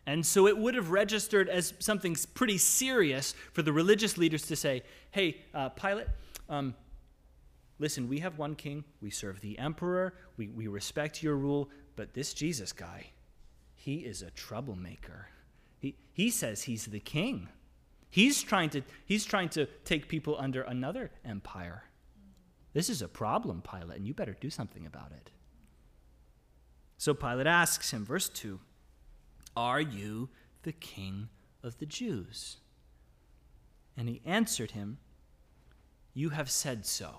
[0.05, 4.55] And so it would have registered as something pretty serious for the religious leaders to
[4.55, 6.07] say, hey, uh, Pilate,
[6.49, 6.75] um,
[7.79, 12.13] listen, we have one king, we serve the emperor, we, we respect your rule, but
[12.13, 13.07] this Jesus guy,
[13.73, 15.29] he is a troublemaker.
[15.79, 17.47] He, he says he's the king.
[18.15, 21.83] He's trying, to, he's trying to take people under another empire.
[22.71, 25.31] This is a problem, Pilate, and you better do something about it.
[26.97, 28.61] So Pilate asks him, verse 2
[29.57, 30.29] Are you
[30.63, 31.27] the king
[31.61, 32.59] of the Jews?
[33.97, 34.97] And he answered him,
[36.13, 37.17] You have said so.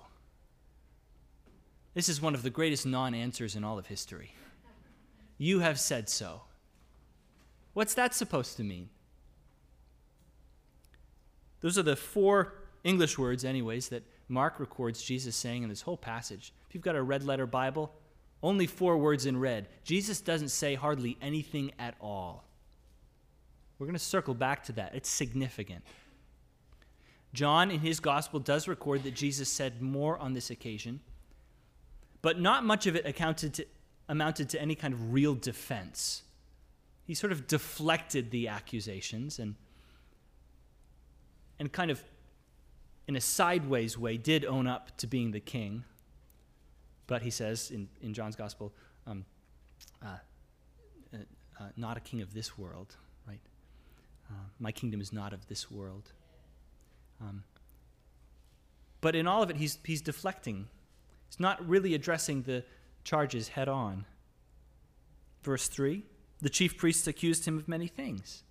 [1.92, 4.32] This is one of the greatest non answers in all of history.
[5.36, 6.44] You have said so.
[7.74, 8.88] What's that supposed to mean?
[11.60, 12.54] Those are the four
[12.84, 16.52] English words, anyways, that Mark records Jesus saying in this whole passage.
[16.68, 17.92] If you've got a red letter Bible,
[18.42, 19.68] only four words in red.
[19.84, 22.44] Jesus doesn't say hardly anything at all.
[23.78, 24.94] We're going to circle back to that.
[24.94, 25.84] It's significant.
[27.34, 31.00] John, in his gospel, does record that Jesus said more on this occasion,
[32.22, 33.66] but not much of it to,
[34.08, 36.22] amounted to any kind of real defense.
[37.04, 39.54] He sort of deflected the accusations and,
[41.58, 42.02] and kind of,
[43.06, 45.84] in a sideways way, did own up to being the king.
[47.06, 48.72] But he says in, in John's gospel,
[49.06, 49.24] um,
[50.02, 50.08] uh,
[51.14, 51.16] uh,
[51.60, 52.96] uh, not a king of this world,
[53.26, 53.40] right?
[54.30, 56.12] Uh, my kingdom is not of this world.
[57.20, 57.44] Um,
[59.00, 60.66] but in all of it, he's, he's deflecting.
[61.28, 62.64] He's not really addressing the
[63.04, 64.04] charges head on.
[65.42, 66.02] Verse 3
[66.40, 68.42] the chief priests accused him of many things.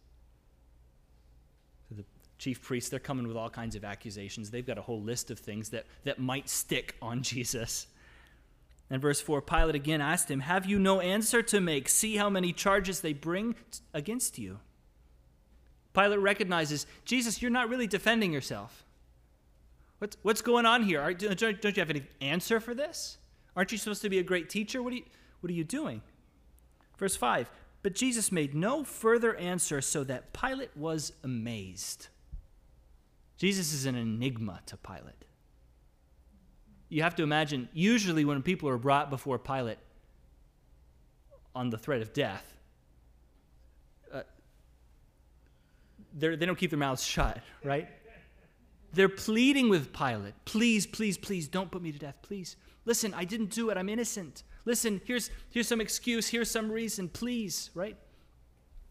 [2.38, 4.52] Chief priests, they're coming with all kinds of accusations.
[4.52, 7.88] They've got a whole list of things that, that might stick on Jesus.
[8.90, 11.90] And verse 4 Pilate again asked him, Have you no answer to make?
[11.90, 13.56] See how many charges they bring
[13.94, 14.60] against you.
[15.94, 18.84] Pilate recognizes, Jesus, you're not really defending yourself.
[20.00, 21.14] What's, what's going on here?
[21.14, 23.18] Don't, don't you have any answer for this?
[23.56, 24.84] Aren't you supposed to be a great teacher?
[24.84, 25.04] What are you,
[25.40, 26.02] what are you doing?
[26.98, 27.50] Verse 5
[27.82, 32.10] But Jesus made no further answer, so that Pilate was amazed.
[33.38, 35.26] Jesus is an enigma to Pilate.
[36.90, 39.80] You have to imagine, usually when people are brought before Pilate
[41.54, 42.46] on the threat of death,
[44.14, 44.22] uh,
[46.18, 47.90] they don't keep their mouths shut, right?
[48.94, 52.56] They're pleading with Pilate, please, please, please, don't put me to death, please.
[52.86, 54.44] Listen, I didn't do it, I'm innocent.
[54.64, 57.98] Listen, here's, here's some excuse, here's some reason, please, right?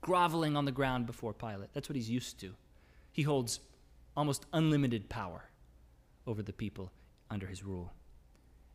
[0.03, 1.73] Groveling on the ground before Pilate.
[1.73, 2.55] That's what he's used to.
[3.13, 3.61] He holds
[4.17, 5.51] almost unlimited power
[6.27, 6.93] over the people
[7.31, 7.93] under his rule.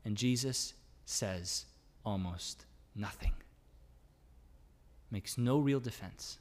[0.05, 0.73] And Jesus
[1.05, 1.65] says
[2.05, 2.65] almost
[2.95, 3.33] nothing,
[5.11, 6.39] makes no real defense.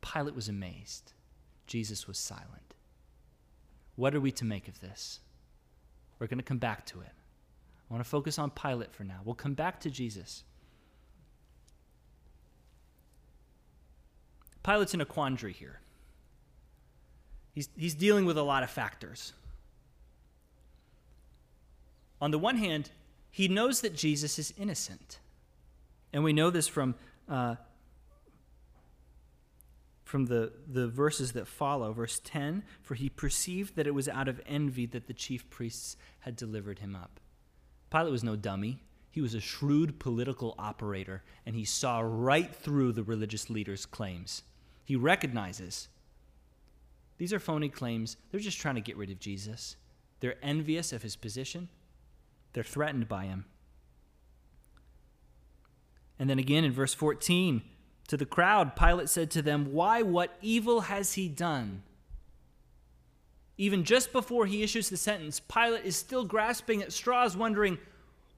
[0.00, 1.12] Pilate was amazed.
[1.66, 2.74] Jesus was silent.
[3.96, 5.20] What are we to make of this?
[6.18, 7.12] We're going to come back to it.
[7.90, 9.20] I want to focus on Pilate for now.
[9.24, 10.44] We'll come back to Jesus.
[14.62, 15.80] Pilate's in a quandary here.
[17.60, 19.34] He's, he's dealing with a lot of factors.
[22.18, 22.90] On the one hand,
[23.30, 25.18] he knows that Jesus is innocent.
[26.10, 26.94] And we know this from,
[27.28, 27.56] uh,
[30.04, 31.92] from the, the verses that follow.
[31.92, 35.98] Verse 10 For he perceived that it was out of envy that the chief priests
[36.20, 37.20] had delivered him up.
[37.90, 38.80] Pilate was no dummy.
[39.10, 44.44] He was a shrewd political operator, and he saw right through the religious leaders' claims.
[44.82, 45.88] He recognizes
[47.20, 48.16] these are phony claims.
[48.30, 49.76] They're just trying to get rid of Jesus.
[50.20, 51.68] They're envious of his position,
[52.54, 53.44] they're threatened by him.
[56.18, 57.60] And then again in verse 14,
[58.08, 61.82] to the crowd, Pilate said to them, Why, what evil has he done?
[63.58, 67.76] Even just before he issues the sentence, Pilate is still grasping at straws, wondering,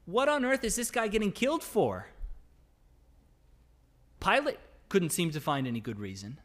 [0.06, 2.08] What on earth is this guy getting killed for?
[4.18, 4.58] Pilate
[4.88, 6.40] couldn't seem to find any good reason.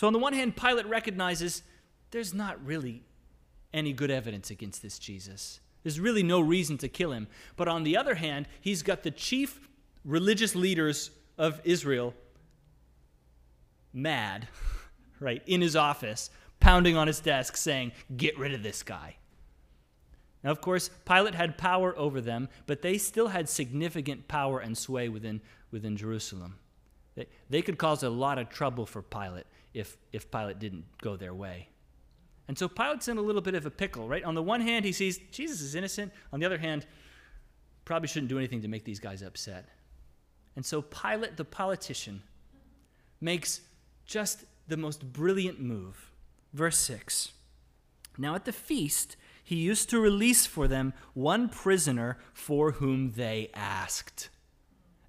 [0.00, 1.62] So, on the one hand, Pilate recognizes
[2.10, 3.02] there's not really
[3.74, 5.60] any good evidence against this Jesus.
[5.82, 7.28] There's really no reason to kill him.
[7.54, 9.68] But on the other hand, he's got the chief
[10.02, 12.14] religious leaders of Israel
[13.92, 14.48] mad,
[15.20, 16.30] right, in his office,
[16.60, 19.16] pounding on his desk saying, Get rid of this guy.
[20.42, 24.78] Now, of course, Pilate had power over them, but they still had significant power and
[24.78, 26.56] sway within, within Jerusalem.
[27.16, 29.44] They, they could cause a lot of trouble for Pilate
[29.74, 31.68] if, if Pilate didn't go their way.
[32.48, 34.24] And so Pilate's in a little bit of a pickle, right?
[34.24, 36.12] On the one hand, he sees Jesus is innocent.
[36.32, 36.84] On the other hand,
[37.84, 39.68] probably shouldn't do anything to make these guys upset.
[40.56, 42.22] And so Pilate, the politician,
[43.20, 43.60] makes
[44.04, 46.10] just the most brilliant move.
[46.52, 47.32] Verse 6
[48.18, 53.50] Now at the feast, he used to release for them one prisoner for whom they
[53.54, 54.28] asked.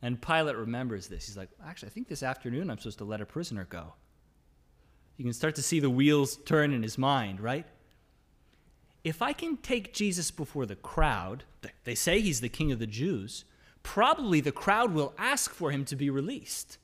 [0.01, 1.27] And Pilate remembers this.
[1.27, 3.93] He's like, actually, I think this afternoon I'm supposed to let a prisoner go.
[5.21, 7.67] You can start to see the wheels turn in his mind, right?
[9.03, 11.43] If I can take Jesus before the crowd,
[11.83, 13.45] they say he's the king of the Jews,
[13.83, 16.79] probably the crowd will ask for him to be released.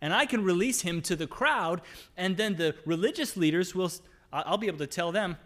[0.00, 1.80] And I can release him to the crowd,
[2.16, 3.90] and then the religious leaders will,
[4.32, 5.36] I'll be able to tell them,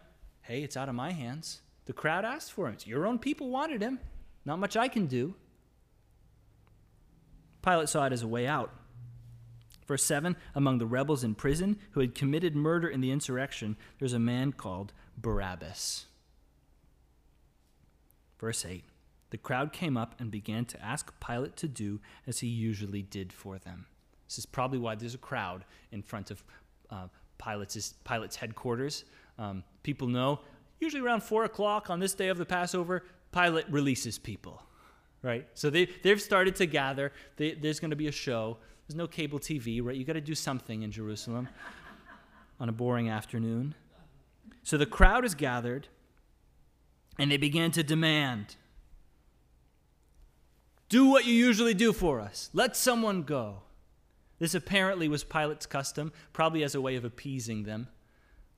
[0.42, 1.62] hey, it's out of my hands.
[1.86, 2.74] The crowd asked for him.
[2.74, 4.00] It's your own people wanted him.
[4.44, 5.34] Not much I can do.
[7.62, 8.70] Pilate saw it as a way out.
[9.88, 14.12] Verse 7 Among the rebels in prison who had committed murder in the insurrection, there's
[14.12, 16.04] a man called Barabbas.
[18.38, 18.84] Verse 8
[19.30, 23.32] The crowd came up and began to ask Pilate to do as he usually did
[23.32, 23.86] for them.
[24.28, 26.44] This is probably why there's a crowd in front of
[26.90, 27.08] uh,
[27.38, 29.04] Pilate's, Pilate's headquarters.
[29.38, 30.40] Um, people know,
[30.80, 34.62] usually around 4 o'clock on this day of the Passover, Pilate releases people,
[35.22, 35.46] right?
[35.54, 37.12] So they, they've started to gather.
[37.36, 38.58] They, there's going to be a show.
[38.88, 39.94] There's no cable TV, right?
[39.94, 41.48] You got to do something in Jerusalem
[42.60, 43.74] on a boring afternoon.
[44.62, 45.88] So the crowd is gathered,
[47.18, 48.56] and they began to demand
[50.88, 52.48] Do what you usually do for us.
[52.54, 53.58] Let someone go.
[54.38, 57.88] This apparently was Pilate's custom, probably as a way of appeasing them,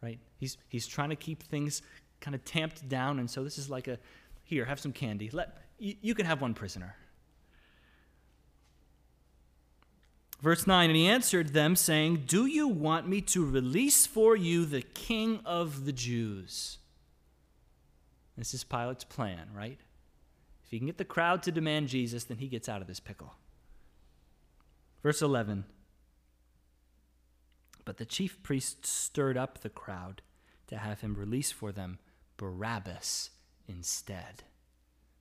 [0.00, 0.20] right?
[0.36, 1.82] He's, he's trying to keep things
[2.20, 3.98] kind of tamped down, and so this is like a
[4.44, 5.30] here, have some candy.
[5.32, 6.94] Let, you, you can have one prisoner.
[10.40, 14.64] Verse 9, and he answered them, saying, Do you want me to release for you
[14.64, 16.78] the king of the Jews?
[18.38, 19.78] This is Pilate's plan, right?
[20.64, 23.00] If he can get the crowd to demand Jesus, then he gets out of this
[23.00, 23.34] pickle.
[25.02, 25.64] Verse 11
[27.84, 30.22] But the chief priests stirred up the crowd
[30.68, 31.98] to have him release for them
[32.38, 33.30] Barabbas
[33.68, 34.44] instead.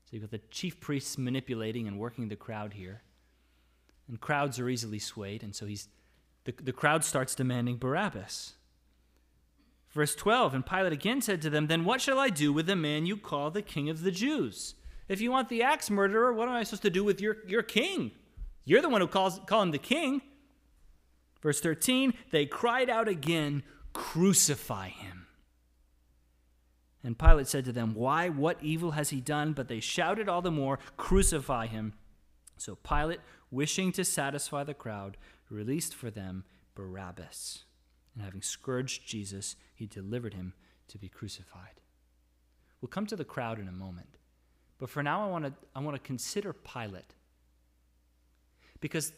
[0.06, 3.02] So you've got the chief priests manipulating and working the crowd here.
[4.10, 5.88] And crowds are easily swayed, and so he's
[6.46, 8.56] the, the crowd starts demanding Barabbas.
[9.92, 12.76] Verse 12, and Pilate again said to them, Then what shall I do with the
[12.76, 14.76] man you call the king of the Jews?
[15.08, 17.64] If you want the axe murderer, what am I supposed to do with your, your
[17.64, 18.12] king?
[18.66, 20.22] You're the one who calls call him the king.
[21.42, 25.26] Verse 13, they cried out again, Crucify him.
[27.04, 28.30] And Pilate said to them, Why?
[28.30, 29.54] What evil has he done?
[29.54, 31.94] But they shouted all the more, Crucify him.
[32.58, 33.22] So Pilate
[33.52, 35.18] wishing to satisfy the crowd,
[35.50, 36.44] released for them
[36.76, 37.64] Barabbas.
[38.14, 40.54] And having scourged Jesus, he delivered him
[40.90, 41.82] to be crucified.
[42.82, 44.18] We'll come to the crowd in a moment.
[44.78, 47.16] But for now, I want to, I want to consider Pilate.
[48.80, 49.12] Because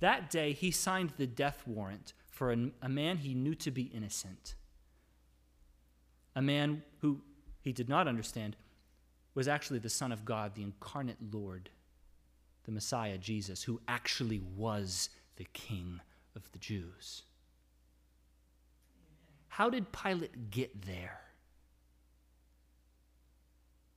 [0.00, 3.82] that day, he signed the death warrant for a, a man he knew to be
[3.82, 4.54] innocent.
[6.34, 7.20] A man who
[7.60, 8.56] he did not understand
[9.34, 11.70] was actually the Son of God, the incarnate Lord
[12.64, 16.00] the Messiah, Jesus, who actually was the King
[16.36, 17.22] of the Jews.
[19.48, 21.20] How did Pilate get there?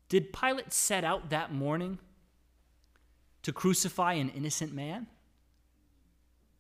[0.10, 2.00] Did Pilate set out that morning
[3.42, 5.08] to crucify an innocent man?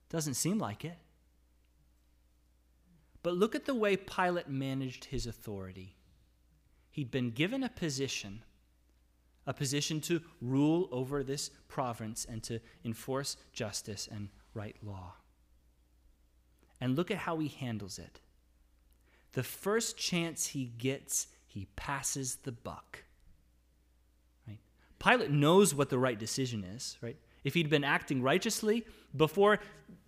[0.10, 0.97] Doesn't seem like it.
[3.22, 5.95] But look at the way Pilate managed his authority.
[6.91, 8.43] He'd been given a position,
[9.47, 15.13] a position to rule over this province and to enforce justice and right law.
[16.81, 18.19] And look at how he handles it.
[19.33, 23.03] The first chance he gets, he passes the buck.
[24.47, 24.59] Right?
[24.99, 27.17] Pilate knows what the right decision is, right?
[27.43, 28.85] If he'd been acting righteously
[29.15, 29.59] before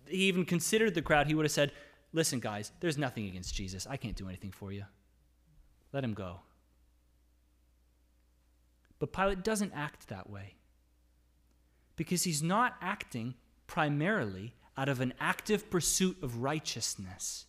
[0.06, 1.72] he even considered the crowd, he would have said,
[2.12, 3.86] Listen, guys, there's nothing against Jesus.
[3.86, 4.84] I can't do anything for you.
[5.92, 6.40] Let him go.
[8.98, 10.54] But Pilate doesn't act that way
[11.96, 13.34] because he's not acting
[13.66, 17.46] primarily out of an active pursuit of righteousness.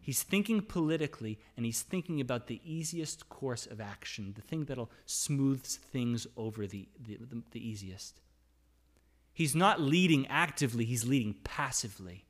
[0.00, 4.90] He's thinking politically and he's thinking about the easiest course of action, the thing that'll
[5.06, 8.20] smooth things over the, the, the, the easiest.
[9.32, 12.26] He's not leading actively, he's leading passively.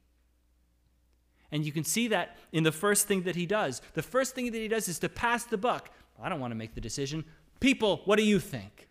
[1.50, 3.82] And you can see that in the first thing that he does.
[3.94, 5.90] The first thing that he does is to pass the buck.
[6.22, 7.24] I don't want to make the decision.
[7.60, 8.88] People, what do you think?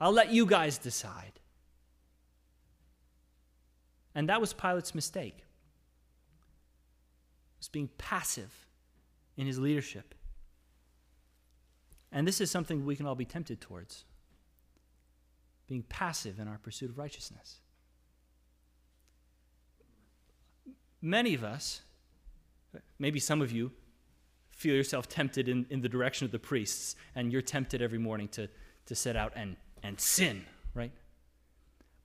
[0.00, 1.40] I'll let you guys decide.
[4.14, 5.38] And that was Pilate's mistake.
[5.38, 5.44] It
[7.58, 8.66] was being passive
[9.36, 10.14] in his leadership.
[12.10, 14.04] And this is something we can all be tempted towards
[15.66, 17.60] being passive in our pursuit of righteousness.
[21.00, 21.80] Many of us,
[22.98, 23.72] maybe some of you,
[24.62, 28.28] feel yourself tempted in, in the direction of the priests, and you're tempted every morning
[28.28, 28.48] to,
[28.86, 30.92] to set out and, and sin, right?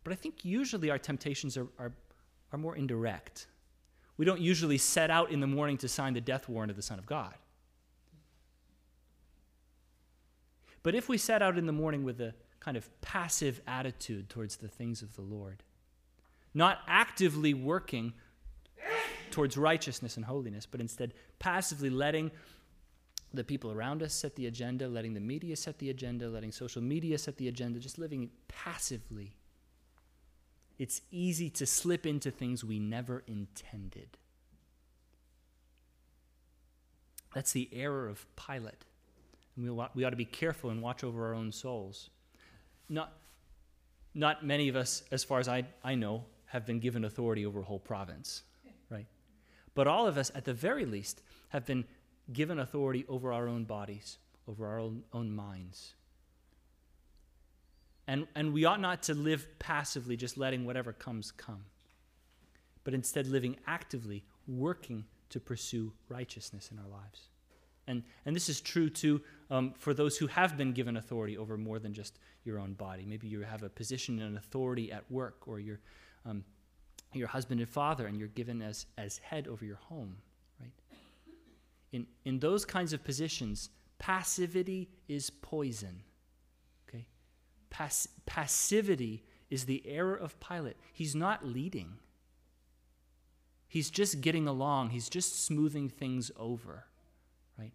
[0.03, 1.91] But I think usually our temptations are, are,
[2.51, 3.45] are more indirect.
[4.17, 6.81] We don't usually set out in the morning to sign the death warrant of the
[6.81, 7.35] Son of God.
[10.81, 14.55] But if we set out in the morning with a kind of passive attitude towards
[14.55, 15.61] the things of the Lord,
[16.55, 18.13] not actively working
[19.31, 22.31] towards righteousness and holiness, but instead passively letting
[23.33, 26.81] the people around us set the agenda, letting the media set the agenda, letting social
[26.81, 29.35] media set the agenda, just living passively.
[30.79, 34.17] It's easy to slip into things we never intended.
[37.33, 38.85] That's the error of Pilate.
[39.55, 42.09] And we we ought to be careful and watch over our own souls.
[42.89, 43.11] Not,
[44.13, 47.59] not many of us, as far as I, I know, have been given authority over
[47.59, 48.43] a whole province?
[49.77, 51.85] But all of us, at the very least, have been
[52.33, 54.17] given authority over our own bodies,
[54.47, 55.93] over our own, own minds.
[58.07, 61.65] And, and we ought not to live passively, just letting whatever comes come,
[62.85, 67.29] but instead living actively, working to pursue righteousness in our lives.
[67.85, 69.21] And, and this is true too
[69.51, 73.05] um, for those who have been given authority over more than just your own body.
[73.05, 75.81] Maybe you have a position and authority at work, or you're
[76.25, 76.43] um,
[77.17, 80.17] your husband and father, and you're given as, as head over your home,
[80.59, 80.71] right?
[81.91, 86.03] In, in those kinds of positions, passivity is poison.
[86.87, 87.07] Okay?
[87.69, 90.77] Pass, passivity is the error of Pilate.
[90.93, 91.93] He's not leading,
[93.67, 96.85] he's just getting along, he's just smoothing things over,
[97.57, 97.73] right?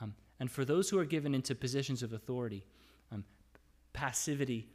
[0.00, 2.64] Um, and for those who are given into positions of authority,
[3.12, 3.24] um,
[3.92, 4.68] passivity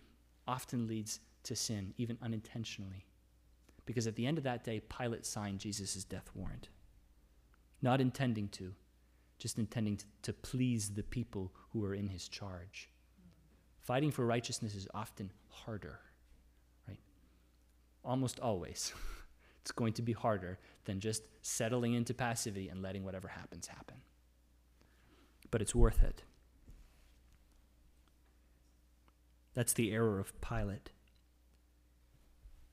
[0.48, 3.06] often leads to sin, even unintentionally.
[3.86, 6.70] Because at the end of that day, Pilate signed Jesus' death warrant.
[7.82, 8.74] Not intending to,
[9.38, 12.90] just intending to, to please the people who are in his charge.
[13.82, 16.00] Fighting for righteousness is often harder,
[16.88, 17.00] right?
[18.04, 18.94] Almost always.
[19.62, 23.98] it's going to be harder than just settling into passivity and letting whatever happens happen.
[25.52, 26.24] But it's worth it.
[29.54, 30.92] That's the error of Pilate.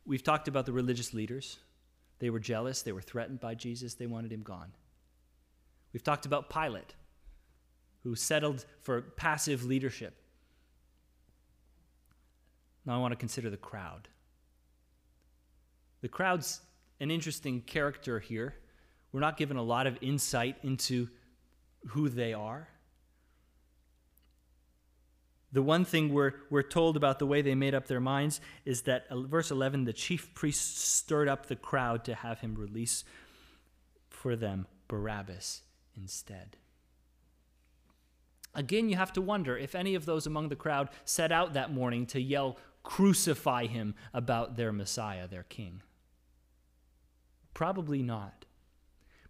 [0.05, 1.59] We've talked about the religious leaders.
[2.19, 4.73] They were jealous, they were threatened by Jesus, they wanted him gone.
[5.93, 6.95] We've talked about Pilate,
[8.03, 10.15] who settled for passive leadership.
[12.87, 14.09] Now I want to consider the crowd.
[16.01, 16.61] The crowd's
[17.01, 18.55] an interesting character here.
[19.13, 21.09] We're not given a lot of insight into
[21.89, 22.69] who they are.
[25.53, 28.83] The one thing we're, we're told about the way they made up their minds is
[28.83, 33.05] that, uh, verse 11, the chief priests stirred up the crowd to have him release
[34.09, 35.63] for them Barabbas
[35.97, 36.57] instead.
[38.55, 41.73] Again, you have to wonder if any of those among the crowd set out that
[41.73, 45.83] morning to yell, crucify him about their Messiah, their king?
[47.55, 48.45] Probably not.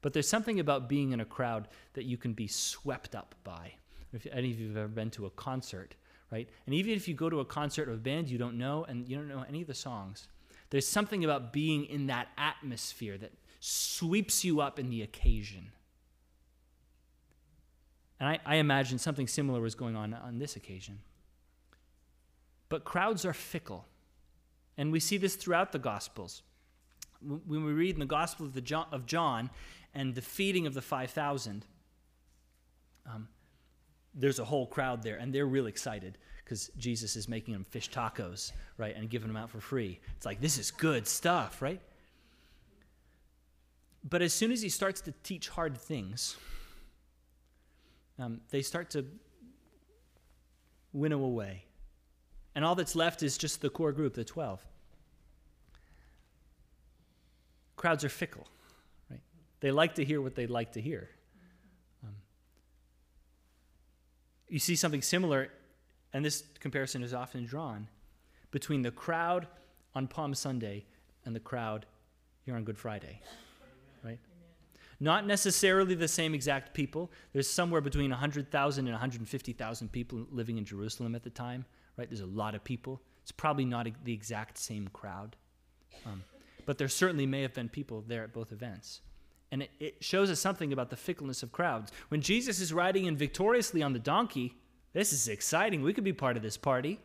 [0.00, 3.74] But there's something about being in a crowd that you can be swept up by.
[4.12, 5.94] If any of you have ever been to a concert,
[6.32, 6.48] right?
[6.64, 9.06] And even if you go to a concert of a band you don't know and
[9.06, 10.26] you don't know any of the songs,
[10.70, 15.70] there's something about being in that atmosphere that sweeps you up in the occasion.
[18.18, 21.00] And I, I imagine something similar was going on on this occasion.
[22.70, 23.84] But crowds are fickle.
[24.78, 26.42] And we see this throughout the Gospels.
[27.20, 29.50] When we read in the Gospel of, the John, of John
[29.92, 31.66] and the feeding of the 5,000,
[33.06, 33.28] um,
[34.14, 37.90] there's a whole crowd there, and they're real excited because Jesus is making them fish
[37.90, 40.00] tacos, right, and giving them out for free.
[40.16, 41.80] It's like, this is good stuff, right?
[44.08, 46.36] But as soon as he starts to teach hard things,
[48.18, 49.06] um, they start to
[50.92, 51.64] winnow away.
[52.54, 54.64] And all that's left is just the core group, the 12.
[57.76, 58.46] Crowds are fickle,
[59.10, 59.20] right?
[59.60, 61.08] They like to hear what they'd like to hear.
[62.04, 62.14] Um,
[64.52, 65.48] you see something similar,
[66.12, 67.88] and this comparison is often drawn
[68.50, 69.46] between the crowd
[69.94, 70.84] on Palm Sunday
[71.24, 71.86] and the crowd
[72.44, 73.22] here on Good Friday,
[74.04, 74.18] right?
[75.00, 77.10] Not necessarily the same exact people.
[77.32, 81.64] There's somewhere between 100,000 and 150,000 people living in Jerusalem at the time,
[81.96, 82.06] right?
[82.10, 83.00] There's a lot of people.
[83.22, 85.34] It's probably not the exact same crowd.
[86.04, 86.22] Um,
[86.66, 89.00] but there certainly may have been people there at both events.
[89.52, 91.92] And it, it shows us something about the fickleness of crowds.
[92.08, 94.56] When Jesus is riding in victoriously on the donkey,
[94.94, 95.82] this is exciting.
[95.82, 96.98] We could be part of this party.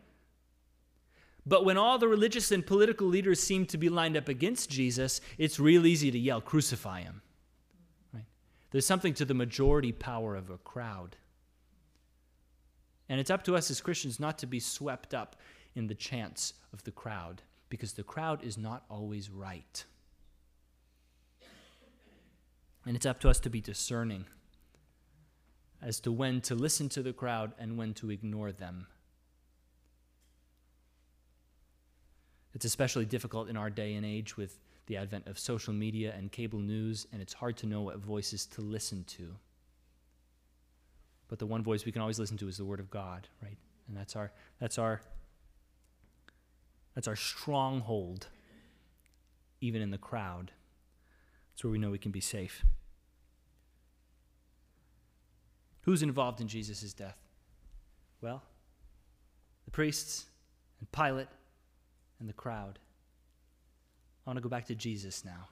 [1.45, 5.21] But when all the religious and political leaders seem to be lined up against Jesus,
[5.37, 7.21] it's real easy to yell, crucify him.
[8.13, 8.25] Right?
[8.71, 11.15] There's something to the majority power of a crowd.
[13.09, 15.35] And it's up to us as Christians not to be swept up
[15.75, 19.85] in the chants of the crowd because the crowd is not always right.
[22.87, 24.25] And it's up to us to be discerning
[25.81, 28.87] as to when to listen to the crowd and when to ignore them.
[32.53, 36.31] It's especially difficult in our day and age with the advent of social media and
[36.31, 39.35] cable news, and it's hard to know what voices to listen to.
[41.27, 43.57] But the one voice we can always listen to is the Word of God, right?
[43.89, 45.01] And that's our, that's our
[46.95, 48.27] that's our stronghold,
[49.61, 50.51] even in the crowd.
[51.57, 52.63] That's where we know we can be safe.
[55.81, 57.17] Who's involved in Jesus' death?
[58.21, 58.43] Well,
[59.65, 60.27] the priests
[60.79, 61.29] and Pilate
[62.19, 62.77] and the crowd.
[64.23, 65.47] I want to go back to Jesus now.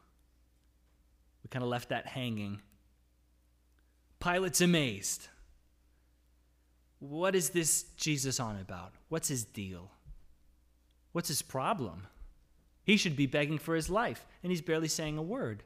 [1.43, 2.61] We kind of left that hanging.
[4.19, 5.27] Pilate's amazed.
[6.99, 8.93] What is this Jesus on about?
[9.09, 9.89] What's his deal?
[11.13, 12.05] What's his problem?
[12.83, 15.63] He should be begging for his life, and he's barely saying a word.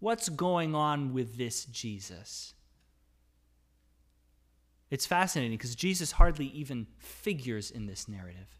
[0.00, 2.54] What's going on with this Jesus?
[4.90, 8.58] It's fascinating because Jesus hardly even figures in this narrative.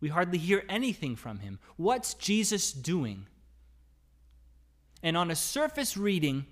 [0.00, 1.58] We hardly hear anything from him.
[1.76, 3.26] What's Jesus doing?
[5.02, 6.46] And on a surface reading,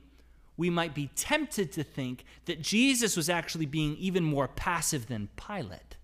[0.56, 5.28] we might be tempted to think that Jesus was actually being even more passive than
[5.36, 5.96] Pilate.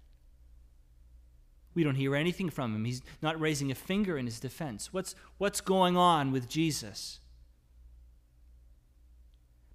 [1.74, 2.84] We don't hear anything from him.
[2.84, 4.93] He's not raising a finger in his defense.
[4.93, 7.20] What's, what's going on with Jesus?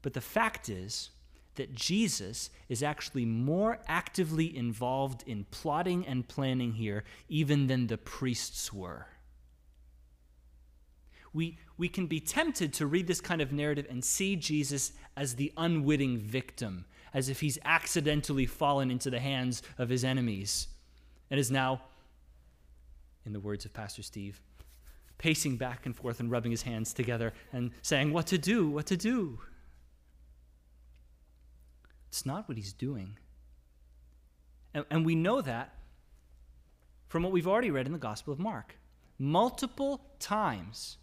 [0.04, 1.10] But the fact is
[1.56, 7.98] that Jesus is actually more actively involved in plotting and planning here even than the
[7.98, 9.08] priests were.
[11.32, 15.36] We, we can be tempted to read this kind of narrative and see Jesus as
[15.36, 20.68] the unwitting victim, as if he's accidentally fallen into the hands of his enemies
[21.32, 21.82] and is now
[23.26, 24.42] in the words of Pastor Steve,
[25.18, 28.70] pacing back and forth and rubbing his hands together and saying, What to do?
[28.70, 29.40] What to do?
[32.14, 33.18] It's not what he's doing.
[34.72, 35.74] And, and we know that
[37.08, 38.76] from what we've already read in the Gospel of Mark.
[39.18, 40.98] Multiple times,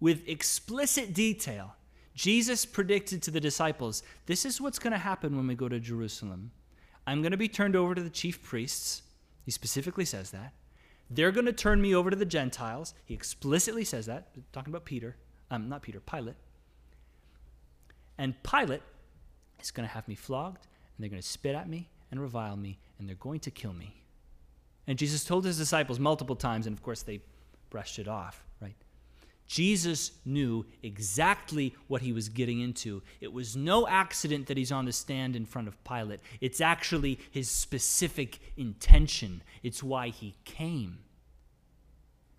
[0.00, 1.76] with explicit detail,
[2.16, 5.78] Jesus predicted to the disciples this is what's going to happen when we go to
[5.78, 6.50] Jerusalem.
[7.06, 9.02] I'm going to be turned over to the chief priests.
[9.44, 10.52] He specifically says that.
[11.08, 12.92] They're going to turn me over to the Gentiles.
[13.04, 15.14] He explicitly says that, talking about Peter,
[15.48, 16.34] um, not Peter, Pilate.
[18.18, 18.82] And Pilate
[19.60, 22.56] is going to have me flogged, and they're going to spit at me and revile
[22.56, 24.02] me, and they're going to kill me.
[24.86, 27.20] And Jesus told his disciples multiple times, and of course they
[27.70, 28.76] brushed it off, right?
[29.46, 33.02] Jesus knew exactly what he was getting into.
[33.20, 36.20] It was no accident that he's on the stand in front of Pilate.
[36.40, 39.42] It's actually his specific intention.
[39.62, 40.98] It's why he came.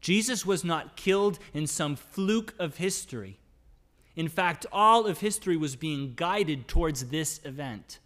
[0.01, 3.39] Jesus was not killed in some fluke of history.
[4.17, 7.99] In fact, all of history was being guided towards this event.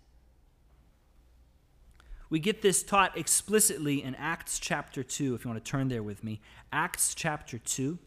[2.30, 6.04] We get this taught explicitly in Acts chapter 2, if you want to turn there
[6.04, 6.42] with me.
[6.72, 7.98] Acts chapter 2.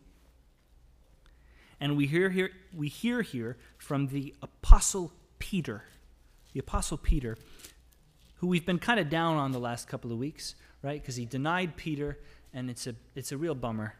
[1.80, 5.84] And we hear here, we hear here from the Apostle Peter,
[6.52, 7.38] the Apostle Peter,
[8.36, 11.00] who we've been kind of down on the last couple of weeks, right?
[11.00, 12.18] Because he denied Peter,
[12.52, 13.94] and it's a, it's a real bummer.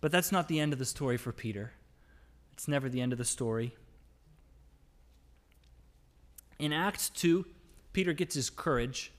[0.00, 1.72] But that's not the end of the story for Peter.
[2.62, 3.74] It's never the end of the story.
[6.60, 7.44] In Acts 2,
[7.92, 9.10] Peter gets his courage.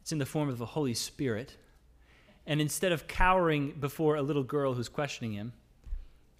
[0.00, 1.54] It's in the form of the Holy Spirit.
[2.48, 5.52] And instead of cowering before a little girl who's questioning him,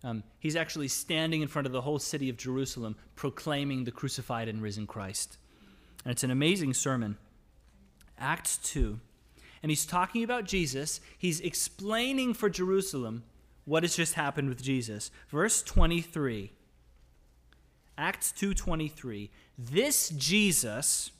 [0.03, 4.49] um, he's actually standing in front of the whole city of Jerusalem proclaiming the crucified
[4.49, 5.39] and risen Christ.
[6.05, 7.19] And it's an amazing sermon.
[8.19, 8.99] Acts 2.
[9.63, 11.01] And he's talking about Jesus.
[11.17, 13.23] He's explaining for Jerusalem
[13.65, 15.11] what has just happened with Jesus.
[15.29, 16.53] Verse 23.
[17.99, 19.31] Acts 2:23.
[19.59, 21.11] This Jesus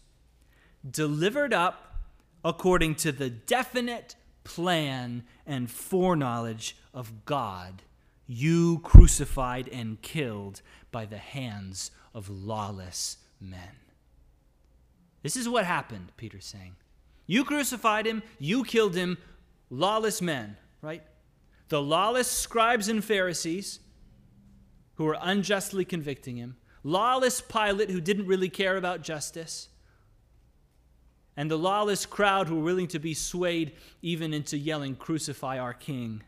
[0.89, 2.01] delivered up
[2.43, 7.83] according to the definite plan and foreknowledge of God
[8.31, 10.63] you crucified and killed
[10.93, 13.75] by the hands of lawless men.
[15.25, 16.77] This is what happened, Peter's saying.
[17.27, 19.19] You crucified him, you killed him,
[19.69, 21.03] lawless men, right?
[21.71, 23.79] The lawless scribes and Pharisees
[24.97, 29.69] who were unjustly convicting him, lawless Pilate who didn't really care about justice,
[31.37, 35.73] and the lawless crowd who were willing to be swayed even into yelling, Crucify our
[35.73, 36.23] king.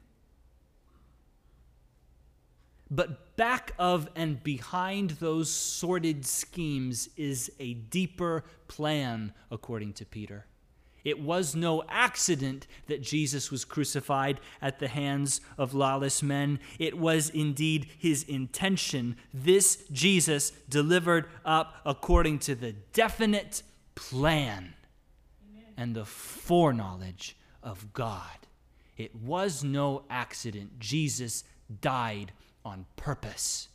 [2.89, 10.47] But back of and behind those sordid schemes is a deeper plan, according to Peter.
[11.05, 16.61] It was no accident that Jesus was crucified at the hands of lawless men.
[16.79, 19.17] It was indeed his intention.
[19.35, 23.63] This Jesus delivered up according to the definite
[23.95, 24.75] plan
[25.77, 28.39] and the foreknowledge of God.
[28.97, 30.79] It was no accident.
[30.79, 31.45] Jesus
[31.81, 32.33] died
[32.65, 33.69] on purpose.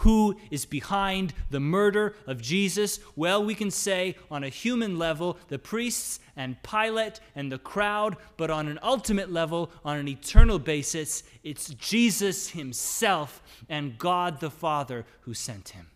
[0.00, 3.00] Who is behind the murder of Jesus?
[3.16, 8.16] Well, we can say on a human level, the priests and Pilate and the crowd,
[8.36, 14.50] but on an ultimate level, on an eternal basis, it's Jesus himself and God the
[14.50, 15.86] Father who sent him.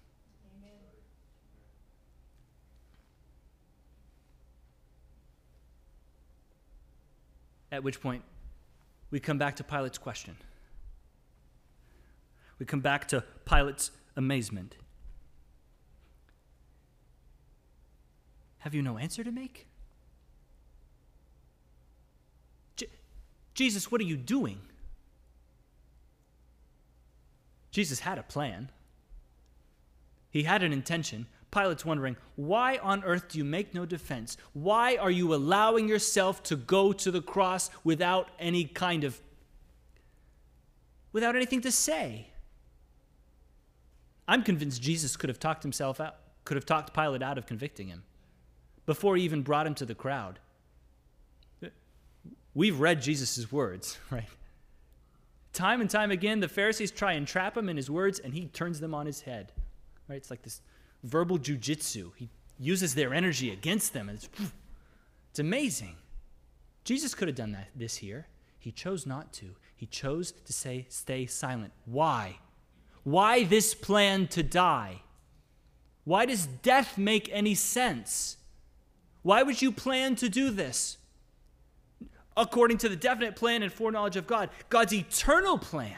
[7.72, 8.22] At which point,
[9.10, 10.36] we come back to Pilate's question.
[12.60, 14.76] We come back to Pilate's amazement.
[18.58, 19.66] Have you no answer to make?
[22.76, 22.90] Je-
[23.54, 24.60] Jesus, what are you doing?
[27.70, 28.70] Jesus had a plan.
[30.30, 31.26] He had an intention.
[31.50, 34.36] Pilate's wondering, why on earth do you make no defense?
[34.52, 39.18] Why are you allowing yourself to go to the cross without any kind of
[41.12, 42.26] without anything to say?
[44.30, 46.14] I'm convinced Jesus could have talked himself out,
[46.44, 48.04] could have talked Pilate out of convicting him
[48.86, 50.38] before he even brought him to the crowd.
[52.54, 54.28] We've read Jesus' words, right?
[55.52, 58.46] Time and time again, the Pharisees try and trap him in his words, and he
[58.46, 59.50] turns them on his head.
[60.08, 60.14] Right?
[60.14, 60.60] It's like this
[61.02, 62.12] verbal jujitsu.
[62.14, 64.08] He uses their energy against them.
[64.08, 64.28] And it's,
[65.30, 65.96] it's amazing.
[66.84, 68.28] Jesus could have done that this here.
[68.60, 69.56] He chose not to.
[69.74, 71.72] He chose to say, stay silent.
[71.84, 72.38] Why?
[73.04, 75.02] Why this plan to die?
[76.04, 78.36] Why does death make any sense?
[79.22, 80.96] Why would you plan to do this?
[82.36, 85.96] According to the definite plan and foreknowledge of God, God's eternal plan.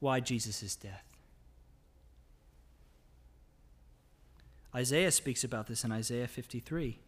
[0.00, 1.04] Why Jesus' death?
[4.74, 6.98] Isaiah speaks about this in Isaiah 53.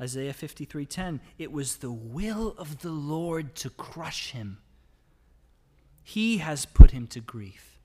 [0.00, 4.58] Isaiah 53:10, it was the will of the Lord to crush him.
[6.02, 7.78] He has put him to grief.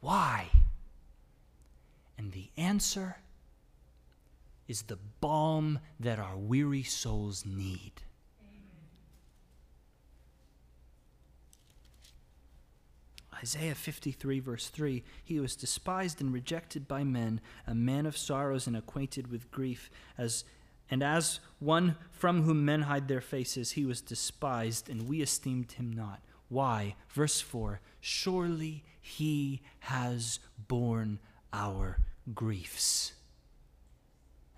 [0.00, 0.50] Why?
[2.16, 3.18] And the answer
[4.66, 8.02] is the balm that our weary souls need.
[13.40, 18.66] Isaiah 53, verse 3 He was despised and rejected by men, a man of sorrows
[18.66, 20.44] and acquainted with grief, as
[20.90, 25.72] And as one from whom men hide their faces, he was despised, and we esteemed
[25.72, 26.20] him not.
[26.48, 26.96] Why?
[27.10, 31.18] Verse 4 Surely he has borne
[31.52, 31.98] our
[32.34, 33.12] griefs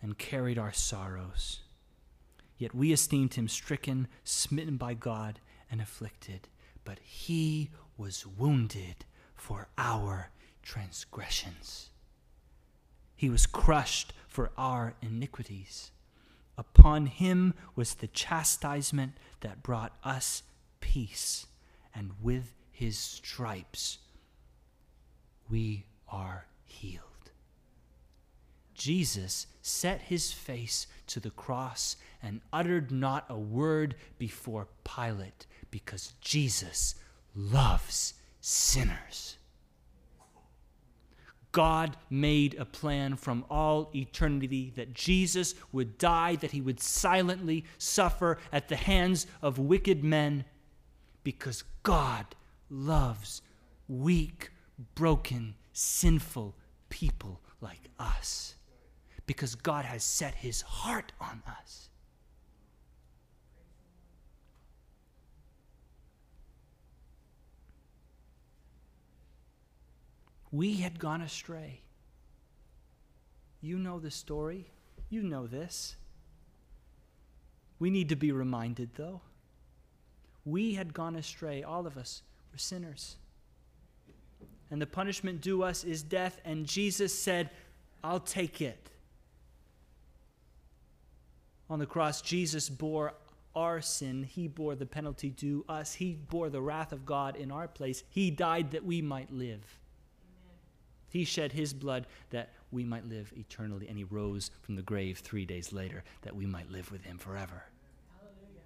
[0.03, 1.61] and carried our sorrows.
[2.59, 6.49] Yet we esteemed him stricken, smitten by God, and afflicted.
[6.85, 9.05] But he was wounded
[9.35, 10.31] for our
[10.62, 11.91] transgressions,
[13.16, 15.91] he was crushed for our iniquities.
[16.57, 20.43] Upon him was the chastisement that brought us
[20.81, 21.47] peace,
[21.95, 23.99] and with his stripes
[25.49, 27.05] we are healed.
[28.74, 36.14] Jesus set his face to the cross and uttered not a word before Pilate because
[36.21, 36.95] Jesus
[37.35, 39.37] loves sinners.
[41.53, 47.64] God made a plan from all eternity that Jesus would die, that he would silently
[47.77, 50.45] suffer at the hands of wicked men,
[51.25, 52.25] because God
[52.68, 53.43] loves
[53.89, 54.51] weak,
[54.95, 56.55] broken, sinful
[56.89, 58.55] people like us.
[59.27, 61.89] Because God has set his heart on us.
[70.53, 71.80] We had gone astray.
[73.61, 74.66] You know the story.
[75.09, 75.96] You know this.
[77.78, 79.20] We need to be reminded, though.
[80.44, 81.62] We had gone astray.
[81.62, 82.22] All of us
[82.53, 83.16] were sinners.
[84.70, 86.40] And the punishment due us is death.
[86.44, 87.51] And Jesus said,
[88.03, 88.88] I'll take it.
[91.68, 93.14] On the cross, Jesus bore
[93.55, 94.24] our sin.
[94.24, 95.94] He bore the penalty due us.
[95.94, 98.03] He bore the wrath of God in our place.
[98.11, 99.78] He died that we might live.
[101.11, 105.18] He shed his blood that we might live eternally, and he rose from the grave
[105.18, 107.64] three days later that we might live with him forever.
[108.16, 108.62] Hallelujah.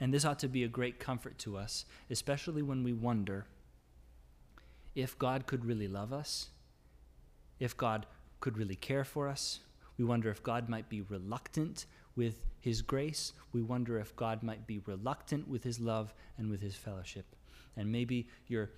[0.00, 3.44] And this ought to be a great comfort to us, especially when we wonder
[4.94, 6.48] if God could really love us,
[7.58, 8.06] if God
[8.40, 9.60] could really care for us.
[9.98, 11.84] We wonder if God might be reluctant
[12.16, 13.34] with his grace.
[13.52, 17.26] We wonder if God might be reluctant with his love and with his fellowship.
[17.76, 18.70] And maybe you're,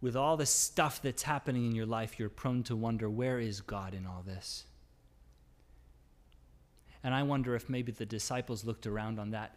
[0.00, 3.60] with all the stuff that's happening in your life, you're prone to wonder where is
[3.60, 4.64] God in all this?
[7.04, 9.56] And I wonder if maybe the disciples looked around on that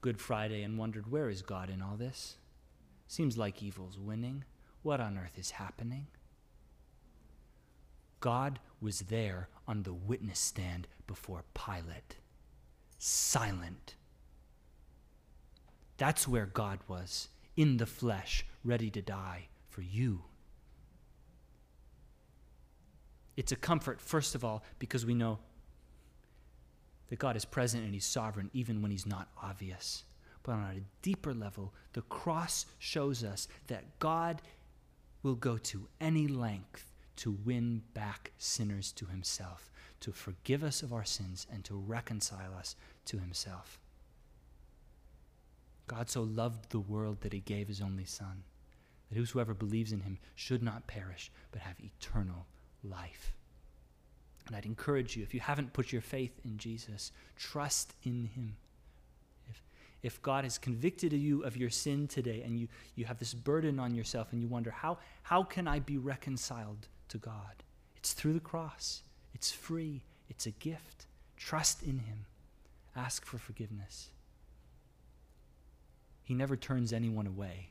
[0.00, 2.36] Good Friday and wondered, where is God in all this?
[3.06, 4.44] Seems like evil's winning.
[4.82, 6.06] What on earth is happening?
[8.20, 12.16] God was there on the witness stand before Pilate,
[12.98, 13.94] silent.
[16.00, 17.28] That's where God was,
[17.58, 20.22] in the flesh, ready to die for you.
[23.36, 25.40] It's a comfort, first of all, because we know
[27.10, 30.04] that God is present and He's sovereign even when He's not obvious.
[30.42, 34.40] But on a deeper level, the cross shows us that God
[35.22, 39.70] will go to any length to win back sinners to Himself,
[40.00, 42.74] to forgive us of our sins, and to reconcile us
[43.04, 43.79] to Himself.
[45.90, 48.44] God so loved the world that He gave His only Son,
[49.08, 52.46] that whosoever believes in Him should not perish, but have eternal
[52.84, 53.32] life.
[54.46, 58.56] And I'd encourage you, if you haven't put your faith in Jesus, trust in Him.
[59.48, 59.62] If,
[60.04, 63.80] if God has convicted you of your sin today and you, you have this burden
[63.80, 67.64] on yourself and you wonder, how, how can I be reconciled to God?
[67.96, 69.02] It's through the cross,
[69.34, 71.06] it's free, it's a gift.
[71.36, 72.26] Trust in Him,
[72.94, 74.10] ask for forgiveness.
[76.30, 77.70] He never turns anyone away.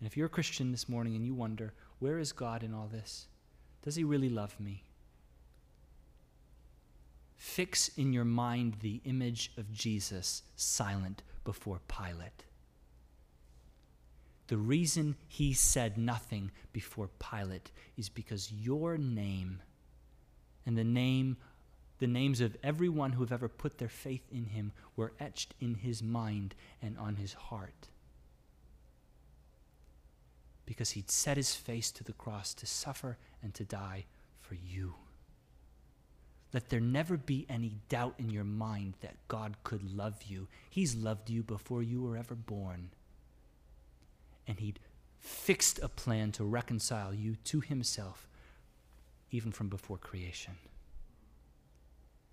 [0.00, 2.88] And if you're a Christian this morning and you wonder, where is God in all
[2.90, 3.26] this?
[3.82, 4.82] Does he really love me?
[7.36, 12.44] Fix in your mind the image of Jesus silent before Pilate.
[14.46, 19.60] The reason he said nothing before Pilate is because your name
[20.64, 21.36] and the name
[22.02, 25.76] the names of everyone who have ever put their faith in him were etched in
[25.76, 27.86] his mind and on his heart
[30.66, 34.04] because he'd set his face to the cross to suffer and to die
[34.40, 34.94] for you.
[36.52, 40.48] Let there never be any doubt in your mind that God could love you.
[40.68, 42.90] He's loved you before you were ever born.
[44.48, 44.80] And He'd
[45.20, 48.26] fixed a plan to reconcile you to Himself
[49.30, 50.54] even from before creation.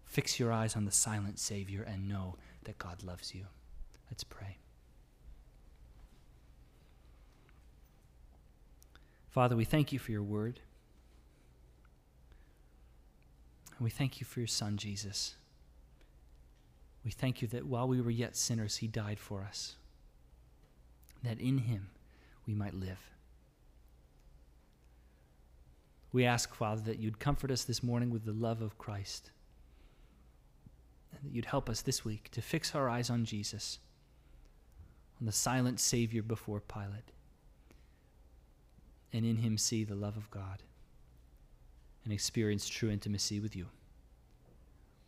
[0.09, 3.45] Fix your eyes on the silent Savior and know that God loves you.
[4.09, 4.57] Let's pray.
[9.29, 10.61] Father, we thank you for your word.
[13.77, 15.35] And we thank you for your Son, Jesus.
[17.05, 19.75] We thank you that while we were yet sinners, he died for us,
[21.23, 21.91] that in him
[22.47, 23.11] we might live.
[26.11, 29.29] We ask, Father, that you'd comfort us this morning with the love of Christ,
[31.11, 33.79] and that you'd help us this week to fix our eyes on Jesus,
[35.19, 37.11] on the silent Savior before Pilate,
[39.11, 40.63] and in him see the love of God
[42.03, 43.67] and experience true intimacy with you.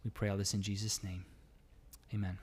[0.04, 1.26] We pray all this in Jesus' name.
[2.14, 2.38] Amen.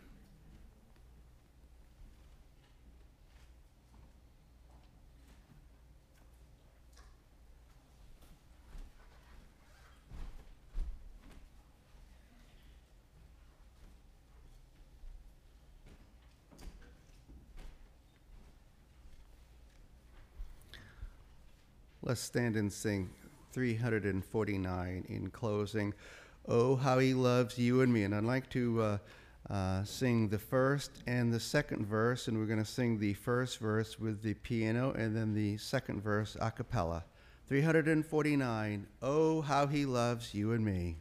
[22.08, 23.10] Let's stand and sing
[23.52, 25.92] 349 in closing.
[26.48, 28.04] Oh, how he loves you and me.
[28.04, 28.98] And I'd like to uh,
[29.52, 33.58] uh, sing the first and the second verse, and we're going to sing the first
[33.58, 37.04] verse with the piano and then the second verse a cappella.
[37.46, 38.86] 349.
[39.02, 40.96] Oh, how he loves you and me.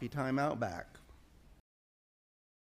[0.00, 0.99] Coffee time out back.